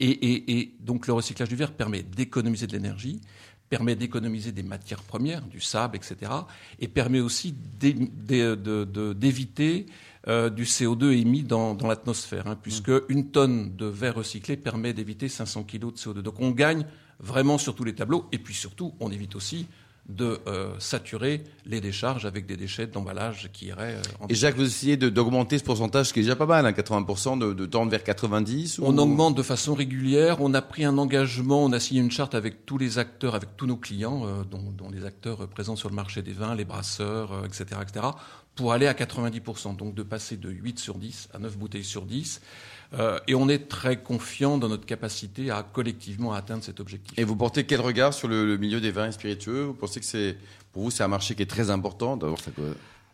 Et, 0.00 0.10
et- 0.10 0.58
et 0.58 0.74
donc 0.80 1.06
le 1.06 1.14
recyclage 1.14 1.48
du 1.48 1.56
verre 1.56 1.72
permet 1.72 2.02
d'économiser 2.02 2.66
de 2.66 2.72
l'énergie, 2.72 3.20
permet 3.70 3.96
d'économiser 3.96 4.52
des 4.52 4.62
matières 4.62 5.02
premières, 5.02 5.40
du 5.42 5.60
sable, 5.60 5.96
etc. 5.96 6.30
Et 6.80 6.86
permet 6.86 7.20
aussi 7.20 7.52
d'éviter 8.82 9.86
euh, 10.28 10.50
du 10.50 10.64
CO2 10.64 11.12
émis 11.18 11.42
dans, 11.42 11.74
dans 11.74 11.86
l'atmosphère, 11.86 12.46
hein, 12.46 12.58
puisque 12.60 12.90
une 13.08 13.30
tonne 13.30 13.74
de 13.76 13.86
verre 13.86 14.16
recyclé 14.16 14.56
permet 14.56 14.92
d'éviter 14.92 15.28
500 15.28 15.64
kg 15.64 15.78
de 15.92 15.96
CO2. 15.96 16.20
Donc 16.20 16.40
on 16.40 16.50
gagne 16.50 16.86
vraiment 17.20 17.58
sur 17.58 17.74
tous 17.74 17.84
les 17.84 17.94
tableaux, 17.94 18.26
et 18.32 18.38
puis 18.38 18.54
surtout, 18.54 18.94
on 19.00 19.10
évite 19.10 19.36
aussi 19.36 19.66
de 20.08 20.38
euh, 20.46 20.74
saturer 20.80 21.42
les 21.64 21.80
décharges 21.80 22.26
avec 22.26 22.44
des 22.44 22.58
déchets 22.58 22.86
d'emballage 22.86 23.48
qui 23.54 23.66
iraient 23.66 23.94
euh, 23.94 24.02
en 24.20 24.26
Et 24.28 24.34
Jacques, 24.34 24.56
vous 24.56 24.66
essayez 24.66 24.98
d'augmenter 24.98 25.56
ce 25.58 25.64
pourcentage, 25.64 26.12
qui 26.12 26.18
est 26.20 26.22
déjà 26.22 26.36
pas 26.36 26.44
mal, 26.44 26.66
hein, 26.66 26.72
80%, 26.72 27.38
de, 27.38 27.54
de 27.54 27.64
tendre 27.66 27.90
vers 27.90 28.04
90 28.04 28.80
ou- 28.80 28.84
On 28.84 28.98
augmente 28.98 29.34
de 29.34 29.42
façon 29.42 29.74
régulière. 29.74 30.42
On 30.42 30.52
a 30.52 30.60
pris 30.60 30.84
un 30.84 30.98
engagement, 30.98 31.64
on 31.64 31.72
a 31.72 31.80
signé 31.80 32.02
une 32.02 32.10
charte 32.10 32.34
avec 32.34 32.66
tous 32.66 32.76
les 32.76 32.98
acteurs, 32.98 33.34
avec 33.34 33.56
tous 33.56 33.66
nos 33.66 33.76
clients, 33.78 34.26
euh, 34.26 34.44
dont, 34.44 34.62
dont 34.76 34.90
les 34.90 35.06
acteurs 35.06 35.42
euh, 35.44 35.46
présents 35.46 35.76
sur 35.76 35.88
le 35.88 35.94
marché 35.94 36.20
des 36.20 36.32
vins, 36.32 36.54
les 36.54 36.66
brasseurs, 36.66 37.32
euh, 37.32 37.46
etc., 37.46 37.64
etc., 37.80 38.06
pour 38.56 38.72
aller 38.74 38.86
à 38.86 38.92
90%. 38.92 39.74
Donc 39.76 39.94
de 39.94 40.02
passer 40.02 40.36
de 40.36 40.50
8 40.50 40.78
sur 40.78 40.96
10 40.98 41.28
à 41.32 41.38
9 41.38 41.56
bouteilles 41.56 41.82
sur 41.82 42.04
10. 42.04 42.40
Euh, 42.94 43.18
et 43.26 43.34
on 43.34 43.48
est 43.48 43.68
très 43.68 44.02
confiant 44.02 44.56
dans 44.58 44.68
notre 44.68 44.86
capacité 44.86 45.50
à 45.50 45.62
collectivement 45.62 46.32
atteindre 46.32 46.62
cet 46.62 46.78
objectif. 46.80 47.18
Et 47.18 47.24
vous 47.24 47.36
portez 47.36 47.64
quel 47.64 47.80
regard 47.80 48.14
sur 48.14 48.28
le, 48.28 48.46
le 48.46 48.56
milieu 48.56 48.80
des 48.80 48.90
vins 48.92 49.08
et 49.08 49.12
spiritueux? 49.12 49.62
Vous 49.64 49.74
pensez 49.74 50.00
que 50.00 50.06
c'est, 50.06 50.36
pour 50.72 50.82
vous, 50.84 50.90
c'est 50.90 51.02
un 51.02 51.08
marché 51.08 51.34
qui 51.34 51.42
est 51.42 51.46
très 51.50 51.70
important 51.70 52.16
D'abord, 52.16 52.40
ça 52.40 52.50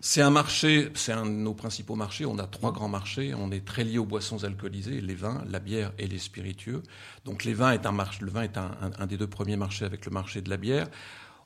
C'est 0.00 0.22
un 0.22 0.30
marché, 0.30 0.90
c'est 0.94 1.12
un 1.12 1.24
de 1.26 1.30
nos 1.30 1.54
principaux 1.54 1.94
marchés. 1.94 2.24
On 2.26 2.38
a 2.38 2.46
trois 2.46 2.72
grands 2.72 2.88
marchés. 2.88 3.32
On 3.34 3.50
est 3.50 3.64
très 3.64 3.84
lié 3.84 3.98
aux 3.98 4.04
boissons 4.06 4.44
alcoolisées, 4.44 5.00
les 5.00 5.14
vins, 5.14 5.42
la 5.48 5.60
bière 5.60 5.92
et 5.98 6.06
les 6.06 6.18
spiritueux. 6.18 6.82
Donc 7.24 7.44
les 7.44 7.54
vins 7.54 7.72
est 7.72 7.86
un 7.86 7.92
marché, 7.92 8.18
le 8.22 8.30
vin 8.30 8.42
est 8.42 8.56
un, 8.58 8.70
un- 8.82 8.90
un 9.02 9.06
des 9.06 9.16
deux 9.16 9.26
premiers 9.26 9.56
marchés 9.56 9.84
avec 9.84 10.04
le 10.06 10.10
marché 10.12 10.40
de 10.42 10.50
la 10.50 10.56
bière. 10.56 10.88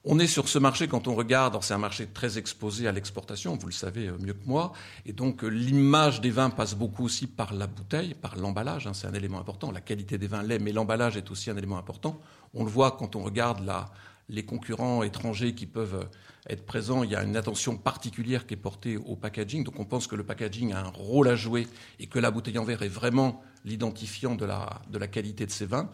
On 0.07 0.19
est 0.19 0.27
sur 0.27 0.49
ce 0.49 0.59
marché 0.59 0.87
quand 0.87 1.09
on 1.09 1.14
regarde, 1.14 1.57
c'est 1.62 1.73
un 1.73 1.79
marché 1.79 2.07
très 2.07 2.37
exposé 2.37 2.87
à 2.87 2.93
l'exportation, 2.93 3.57
vous 3.57 3.69
le 3.69 3.73
savez 3.73 4.09
euh, 4.09 4.19
mieux 4.21 4.35
que 4.35 4.47
moi, 4.47 4.75
et 5.07 5.14
donc 5.14 5.43
euh, 5.43 5.49
l'image 5.49 6.21
des 6.21 6.31
vins 6.31 6.51
passe 6.51 6.75
beaucoup 6.75 7.07
aussi 7.07 7.27
par 7.27 7.55
la 7.55 7.67
bouteille, 7.67 8.12
par 8.12 8.37
l'emballage, 8.37 8.87
hein, 8.87 8.93
c'est 8.93 9.07
un 9.07 9.14
élément 9.14 9.40
important. 9.40 9.73
La 9.73 9.81
qualité 9.81 10.19
des 10.19 10.27
vins 10.27 10.43
l'est, 10.43 10.59
mais 10.59 10.73
l'emballage 10.73 11.17
est 11.17 11.31
aussi 11.31 11.49
un 11.49 11.57
élément 11.57 11.79
important. 11.79 12.21
On 12.53 12.64
le 12.64 12.71
voit 12.71 12.90
quand 12.90 13.17
on 13.17 13.23
regarde 13.23 13.64
la, 13.64 13.87
les 14.28 14.44
concurrents 14.44 15.02
étrangers 15.02 15.54
qui 15.54 15.66
peuvent 15.66 16.08
être 16.48 16.66
présents, 16.66 17.02
il 17.02 17.10
y 17.10 17.16
a 17.16 17.22
une 17.22 17.37
attention 17.37 17.76
particulière 17.76 18.46
qui 18.46 18.54
est 18.54 18.58
portée 18.58 18.96
au 18.96 19.16
packaging. 19.16 19.64
Donc 19.64 19.78
on 19.78 19.84
pense 19.84 20.06
que 20.06 20.16
le 20.16 20.24
packaging 20.24 20.72
a 20.72 20.80
un 20.80 20.90
rôle 20.90 21.28
à 21.28 21.37
jouer 21.37 21.66
et 21.98 22.06
que 22.06 22.18
la 22.18 22.30
bouteille 22.30 22.58
en 22.58 22.64
verre 22.64 22.82
est 22.82 22.88
vraiment 22.88 23.42
l'identifiant 23.64 24.34
de 24.34 24.44
la, 24.44 24.82
de 24.90 24.98
la 24.98 25.06
qualité 25.06 25.46
de 25.46 25.50
ces 25.50 25.64
vins. 25.64 25.90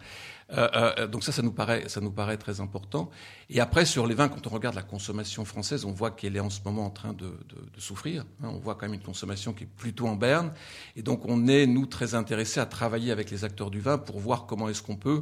Euh, 0.51 0.67
euh, 0.75 1.07
donc 1.07 1.23
ça, 1.23 1.31
ça 1.31 1.41
nous, 1.41 1.53
paraît, 1.53 1.87
ça 1.87 2.01
nous 2.01 2.11
paraît 2.11 2.37
très 2.37 2.59
important. 2.59 3.09
Et 3.49 3.61
après, 3.61 3.85
sur 3.85 4.07
les 4.07 4.13
vins, 4.13 4.27
quand 4.27 4.45
on 4.45 4.49
regarde 4.49 4.75
la 4.75 4.83
consommation 4.83 5.45
française, 5.45 5.85
on 5.85 5.93
voit 5.93 6.11
qu'elle 6.11 6.35
est 6.35 6.41
en 6.41 6.49
ce 6.49 6.59
moment 6.65 6.85
en 6.85 6.89
train 6.89 7.13
de 7.13 7.31
souffrir. 7.77 8.25
hein. 8.43 8.49
on 8.53 8.59
voit 8.59 8.75
quand 8.75 8.87
même 8.87 8.95
une 8.95 9.01
consommation 9.05 9.53
qui 9.53 9.63
est 9.63 9.67
plutôt 9.77 10.07
en 10.07 10.17
berne. 10.17 10.51
Et 10.97 11.01
donc 11.01 11.25
on 11.25 11.47
est, 11.47 11.65
nous, 11.65 11.85
très 11.85 12.13
intéressés 12.13 12.59
à 12.59 12.65
travailler 12.65 13.11
avec 13.11 13.31
les 13.31 13.45
acteurs 13.45 13.71
du 13.71 13.79
vin 13.79 13.97
pour 13.97 14.19
voir 14.19 14.45
comment 14.47 14.67
est-ce 14.67 14.81
qu'on 14.81 14.97
peut 14.97 15.21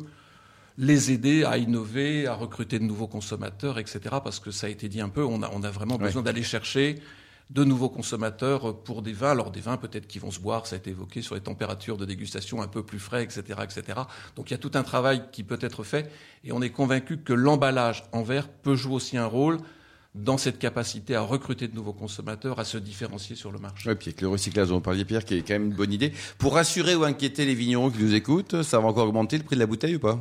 les 0.81 1.11
aider 1.11 1.43
à 1.43 1.57
innover, 1.57 2.25
à 2.25 2.33
recruter 2.33 2.79
de 2.79 2.85
nouveaux 2.85 3.07
consommateurs, 3.07 3.77
etc. 3.79 3.99
Parce 4.23 4.39
que 4.39 4.49
ça 4.49 4.67
a 4.67 4.69
été 4.69 4.87
dit 4.87 5.01
un 5.01 5.09
peu, 5.09 5.23
on 5.25 5.43
a, 5.43 5.49
on 5.53 5.61
a 5.63 5.69
vraiment 5.69 5.97
Ouais. 5.97 6.05
besoin 6.05 6.21
d'aller 6.23 6.41
chercher 6.41 6.95
de 7.49 7.63
nouveaux 7.65 7.89
consommateurs 7.89 8.77
pour 8.83 9.01
des 9.01 9.11
vins. 9.11 9.31
Alors 9.31 9.51
des 9.51 9.59
vins 9.59 9.75
peut-être 9.75 10.07
qui 10.07 10.19
vont 10.19 10.31
se 10.31 10.39
boire, 10.39 10.67
ça 10.67 10.75
a 10.75 10.77
été 10.79 10.91
évoqué 10.91 11.21
sur 11.21 11.35
les 11.35 11.41
températures 11.41 11.97
de 11.97 12.05
dégustation 12.05 12.61
un 12.61 12.67
peu 12.67 12.81
plus 12.83 12.99
frais, 12.99 13.23
etc., 13.23 13.41
etc. 13.63 13.99
Donc 14.37 14.49
il 14.49 14.53
y 14.53 14.55
a 14.55 14.57
tout 14.57 14.71
un 14.75 14.83
travail 14.83 15.23
qui 15.33 15.43
peut 15.43 15.59
être 15.61 15.83
fait 15.83 16.09
et 16.45 16.53
on 16.53 16.61
est 16.61 16.69
convaincu 16.69 17.17
que 17.17 17.33
l'emballage 17.33 18.03
en 18.13 18.23
verre 18.23 18.47
peut 18.47 18.75
jouer 18.75 18.93
aussi 18.95 19.17
un 19.17 19.25
rôle 19.25 19.57
dans 20.15 20.37
cette 20.37 20.59
capacité 20.59 21.15
à 21.15 21.21
recruter 21.21 21.67
de 21.67 21.75
nouveaux 21.75 21.93
consommateurs, 21.93 22.57
à 22.59 22.65
se 22.65 22.77
différencier 22.77 23.35
sur 23.35 23.51
le 23.51 23.59
marché. 23.59 23.89
Ouais, 23.89 23.95
puis 23.95 24.09
avec 24.09 24.21
le 24.21 24.27
recyclage 24.29 24.69
dont 24.69 24.79
parliez, 24.81 25.03
Pierre, 25.05 25.25
qui 25.25 25.35
est 25.35 25.41
quand 25.41 25.53
même 25.53 25.65
une 25.67 25.73
bonne 25.75 25.91
idée. 25.93 26.13
Pour 26.37 26.53
rassurer 26.53 26.95
ou 26.95 27.03
inquiéter 27.03 27.45
les 27.45 27.53
vignerons 27.55 27.89
qui 27.91 28.01
nous 28.01 28.13
écoutent, 28.13 28.61
ça 28.63 28.79
va 28.79 28.87
encore 28.87 29.07
augmenter 29.07 29.37
le 29.37 29.43
prix 29.43 29.55
de 29.55 29.59
la 29.61 29.67
bouteille 29.67 29.95
ou 29.97 29.99
pas? 29.99 30.19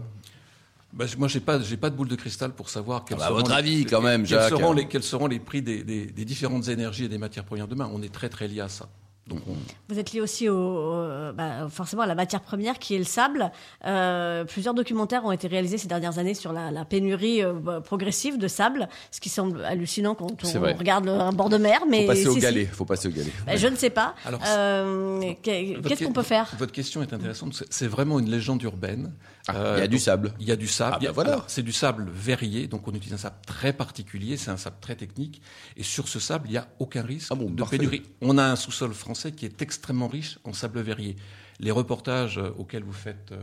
Ben, 0.99 1.07
moi, 1.17 1.29
j'ai 1.29 1.39
pas, 1.41 1.61
j'ai 1.61 1.77
pas 1.77 1.91
de 1.91 1.95
boule 1.97 2.09
de 2.09 2.17
cristal 2.17 2.51
pour 2.53 2.69
savoir 2.69 3.05
quels 3.05 3.17
Ah 3.19 3.21
bah, 3.21 3.27
seront 3.27 3.37
votre 3.39 3.51
les- 3.53 3.57
avis, 3.57 3.85
quand 3.87 4.01
même, 4.03 4.23
quels 4.23 4.41
Jacques. 4.41 4.49
seront 4.51 4.73
les, 4.73 4.89
quels 4.89 5.03
seront 5.05 5.29
les 5.29 5.39
prix 5.39 5.63
des, 5.63 5.85
des- 5.85 6.07
des 6.07 6.25
différentes 6.25 6.67
énergies 6.69 7.05
et 7.05 7.09
des 7.09 7.19
matières 7.19 7.45
premières 7.45 7.69
demain. 7.69 7.89
On 7.95 8.03
est 8.03 8.13
très 8.13 8.29
très 8.29 8.49
lié 8.49 8.61
à 8.63 8.69
ça. 8.69 8.89
Donc, 9.29 9.41
on- 9.47 9.53
Vous 9.91 9.99
êtes 9.99 10.13
lié 10.13 10.23
aussi 10.23 10.49
au, 10.49 10.95
bah, 11.35 11.69
forcément 11.71 12.01
à 12.01 12.07
la 12.07 12.15
matière 12.15 12.41
première 12.41 12.79
qui 12.79 12.95
est 12.95 12.99
le 12.99 13.05
sable. 13.05 13.53
Euh, 13.85 14.45
plusieurs 14.47 14.73
documentaires 14.73 15.23
ont 15.27 15.33
été 15.33 15.47
réalisés 15.49 15.77
ces 15.77 15.87
dernières 15.87 16.19
années 16.19 16.33
sur 16.33 16.51
la, 16.55 16.71
la 16.71 16.87
pénurie 16.87 17.45
euh, 17.45 17.53
bah, 17.53 17.83
progressive 17.83 18.39
de 18.39 18.49
sable, 18.49 18.89
ce 19.11 19.21
qui 19.21 19.29
semble 19.29 19.63
hallucinant 19.67 20.15
quand 20.15 20.29
on 20.43 20.77
regarde 20.79 21.05
le- 21.05 21.13
un 21.13 21.33
bord 21.33 21.51
de 21.51 21.59
mer. 21.59 21.81
Mais 21.91 22.01
Faut 22.03 22.07
passer 22.09 22.27
au 22.27 22.33
si. 22.35 22.41
galet. 22.41 22.65
Faut 22.65 22.85
passer 22.87 23.09
au 23.09 23.11
galet. 23.11 23.31
Bah, 23.47 23.55
je 23.57 23.67
ne 23.69 23.77
sais 23.77 23.91
pas. 23.91 24.15
Alors, 24.25 24.41
Euh, 24.49 25.21
Qu'est-ce 25.43 26.01
que- 26.01 26.05
qu'on 26.07 26.13
peut 26.13 26.23
faire? 26.23 26.49
Votre 26.59 26.73
question 26.73 27.03
est 27.03 27.13
intéressante. 27.13 27.63
C'est 27.69 27.87
vraiment 27.87 28.19
une 28.19 28.31
légende 28.31 28.63
urbaine. 28.63 29.13
Ah, 29.49 29.57
Euh, 29.57 29.75
il 29.79 29.81
y 29.81 29.83
a 29.83 29.89
du 29.89 29.99
sable. 29.99 30.33
Il 30.41 30.47
y 30.47 30.53
a 30.53 30.57
du 30.57 30.67
sable. 30.69 30.97
Ah, 31.01 31.03
a- 31.03 31.07
bah 31.07 31.13
voilà. 31.13 31.31
alors, 31.33 31.45
C'est 31.49 31.63
du 31.63 31.73
sable 31.73 32.09
verrier, 32.13 32.67
donc 32.69 32.87
on 32.87 32.93
utilise 32.93 33.15
un 33.15 33.19
sable 33.19 33.37
très 33.47 33.73
particulier. 33.73 34.37
C'est 34.37 34.51
un 34.51 34.57
sable 34.57 34.77
très 34.81 34.95
technique. 34.95 35.41
Et 35.77 35.83
sur 35.83 36.07
ce 36.09 36.21
sable, 36.21 36.49
il 36.49 36.53
n'y 36.53 36.57
a 36.59 36.69
aucun 36.79 37.03
risque 37.03 37.29
Ah 37.33 37.35
bon, 37.35 37.51
de 37.51 37.57
parfait. 37.57 37.79
pénurie. 37.79 38.03
On 38.21 38.37
a 38.39 38.45
un 38.45 38.57
sous-sol 38.57 38.93
français 38.93 39.33
qui 39.33 39.47
est 39.47 39.61
extrêmement 39.63 40.09
riche 40.09 40.39
en 40.45 40.53
sable 40.53 40.81
verrier. 40.81 41.17
Les 41.61 41.71
reportages 41.71 42.39
euh, 42.39 42.51
auxquels 42.59 42.85
vous 42.85 42.93
faites 42.93 43.33
euh, 43.33 43.41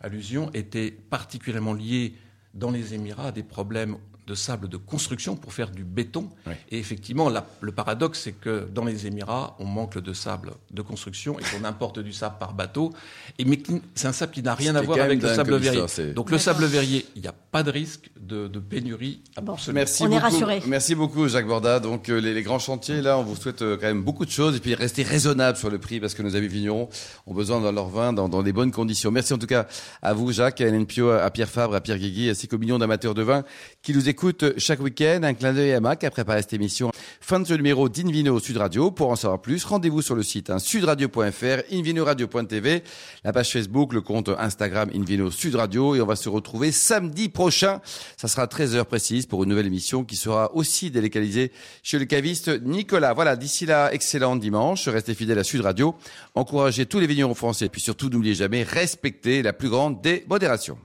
allusion 0.00 0.50
étaient 0.54 0.90
particulièrement 0.90 1.74
liés 1.74 2.14
dans 2.54 2.70
les 2.70 2.94
Émirats 2.94 3.28
à 3.28 3.32
des 3.32 3.42
problèmes 3.44 3.96
de 4.26 4.34
sable 4.34 4.68
de 4.68 4.76
construction 4.76 5.36
pour 5.36 5.52
faire 5.52 5.70
du 5.70 5.84
béton. 5.84 6.28
Et 6.70 6.78
effectivement, 6.78 7.28
la- 7.28 7.46
le 7.60 7.72
paradoxe, 7.72 8.20
c'est 8.22 8.32
que 8.32 8.68
dans 8.72 8.84
les 8.84 9.06
Émirats, 9.06 9.56
on 9.58 9.64
manque 9.64 9.98
de 9.98 10.12
sable 10.12 10.52
de 10.70 10.82
construction 10.82 11.38
et 11.38 11.42
qu'on 11.42 11.64
importe 11.64 11.98
du 11.98 12.12
sable 12.12 12.36
par 12.38 12.54
bateau. 12.54 12.92
Et 13.38 13.44
mais 13.44 13.60
c'est 13.94 14.06
un 14.06 14.12
sable 14.12 14.32
qui 14.32 14.42
n'a 14.42 14.54
rien 14.54 14.74
à 14.76 14.82
voir 14.82 15.00
avec 15.00 15.20
le 15.22 15.28
sable 15.34 15.56
verrier. 15.56 15.82
Donc 16.14 16.30
le 16.30 16.38
sable 16.38 16.64
verrier, 16.66 17.04
il 17.16 17.22
n'y 17.22 17.28
a 17.28 17.32
pas 17.32 17.62
de 17.62 17.70
risque 17.70 18.10
de, 18.20 18.46
de 18.46 18.58
pénurie. 18.60 19.20
Bon. 19.42 19.54
absolument. 19.54 19.80
Merci 19.80 20.02
On 20.02 20.06
est 20.06 20.10
beaucoup. 20.10 20.22
rassurés. 20.22 20.62
Merci 20.66 20.94
beaucoup, 20.94 21.28
Jacques 21.28 21.46
Borda. 21.46 21.80
Donc, 21.80 22.08
euh, 22.08 22.20
les, 22.20 22.32
les 22.34 22.42
grands 22.42 22.58
chantiers, 22.60 23.02
là, 23.02 23.18
on 23.18 23.22
vous 23.24 23.34
souhaite 23.36 23.62
euh, 23.62 23.76
quand 23.76 23.86
même 23.88 24.02
beaucoup 24.04 24.24
de 24.24 24.30
choses 24.30 24.56
et 24.56 24.60
puis 24.60 24.74
rester 24.74 25.02
raisonnable 25.02 25.58
sur 25.58 25.68
le 25.70 25.78
prix 25.78 25.98
parce 26.00 26.14
que 26.14 26.22
nos 26.22 26.36
amis 26.36 26.46
vignerons 26.48 26.88
ont 27.26 27.34
besoin 27.34 27.60
dans 27.60 27.72
leur 27.72 27.88
vin 27.88 28.12
dans, 28.12 28.28
dans 28.28 28.42
des 28.44 28.52
bonnes 28.52 28.70
conditions. 28.70 29.10
Merci 29.10 29.34
en 29.34 29.38
tout 29.38 29.46
cas 29.46 29.66
à 30.00 30.12
vous, 30.14 30.30
Jacques, 30.32 30.60
à 30.60 30.68
Hélène 30.68 30.86
Pio, 30.86 31.10
à 31.10 31.28
Pierre 31.30 31.48
Fabre, 31.50 31.74
à 31.74 31.80
Pierre 31.80 31.98
Guigui, 31.98 32.30
ainsi 32.30 32.46
qu'aux 32.48 32.58
millions 32.58 32.78
d'amateurs 32.78 33.14
de 33.14 33.22
vin 33.22 33.42
qui 33.82 33.92
nous 33.92 34.08
écoutent. 34.08 34.11
Écoute 34.12 34.58
chaque 34.58 34.80
week-end. 34.80 35.20
Un 35.22 35.32
clin 35.32 35.54
d'œil 35.54 35.72
à 35.72 35.80
Mac 35.80 36.00
qui 36.00 36.04
a 36.06 36.10
préparé 36.10 36.42
cette 36.42 36.52
émission. 36.52 36.92
Fin 37.22 37.40
de 37.40 37.46
ce 37.46 37.54
numéro 37.54 37.88
d'Invino 37.88 38.38
Sud 38.40 38.58
Radio. 38.58 38.90
Pour 38.90 39.08
en 39.08 39.16
savoir 39.16 39.40
plus, 39.40 39.64
rendez-vous 39.64 40.02
sur 40.02 40.14
le 40.14 40.22
site 40.22 40.50
hein, 40.50 40.58
sudradio.fr, 40.58 41.62
invinoradio.tv, 41.72 42.82
la 43.24 43.32
page 43.32 43.52
Facebook, 43.52 43.94
le 43.94 44.02
compte 44.02 44.28
Instagram 44.28 44.90
Invino 44.94 45.30
Sud 45.30 45.54
Radio. 45.54 45.94
Et 45.94 46.02
on 46.02 46.06
va 46.06 46.16
se 46.16 46.28
retrouver 46.28 46.72
samedi 46.72 47.30
prochain. 47.30 47.80
Ça 48.18 48.28
sera 48.28 48.44
13h 48.44 48.84
précise 48.84 49.24
pour 49.24 49.44
une 49.44 49.48
nouvelle 49.48 49.66
émission 49.66 50.04
qui 50.04 50.16
sera 50.16 50.54
aussi 50.54 50.90
délocalisée 50.90 51.50
chez 51.82 51.98
le 51.98 52.04
caviste 52.04 52.50
Nicolas. 52.62 53.14
Voilà, 53.14 53.34
d'ici 53.36 53.64
là, 53.64 53.94
excellent 53.94 54.36
dimanche. 54.36 54.88
Restez 54.88 55.14
fidèles 55.14 55.38
à 55.38 55.44
Sud 55.44 55.62
Radio. 55.62 55.94
Encouragez 56.34 56.84
tous 56.84 57.00
les 57.00 57.06
vignerons 57.06 57.34
français. 57.34 57.64
Et 57.64 57.70
puis 57.70 57.80
surtout, 57.80 58.10
n'oubliez 58.10 58.34
jamais, 58.34 58.62
respectez 58.62 59.40
la 59.40 59.54
plus 59.54 59.70
grande 59.70 60.02
des 60.02 60.26
modérations. 60.28 60.76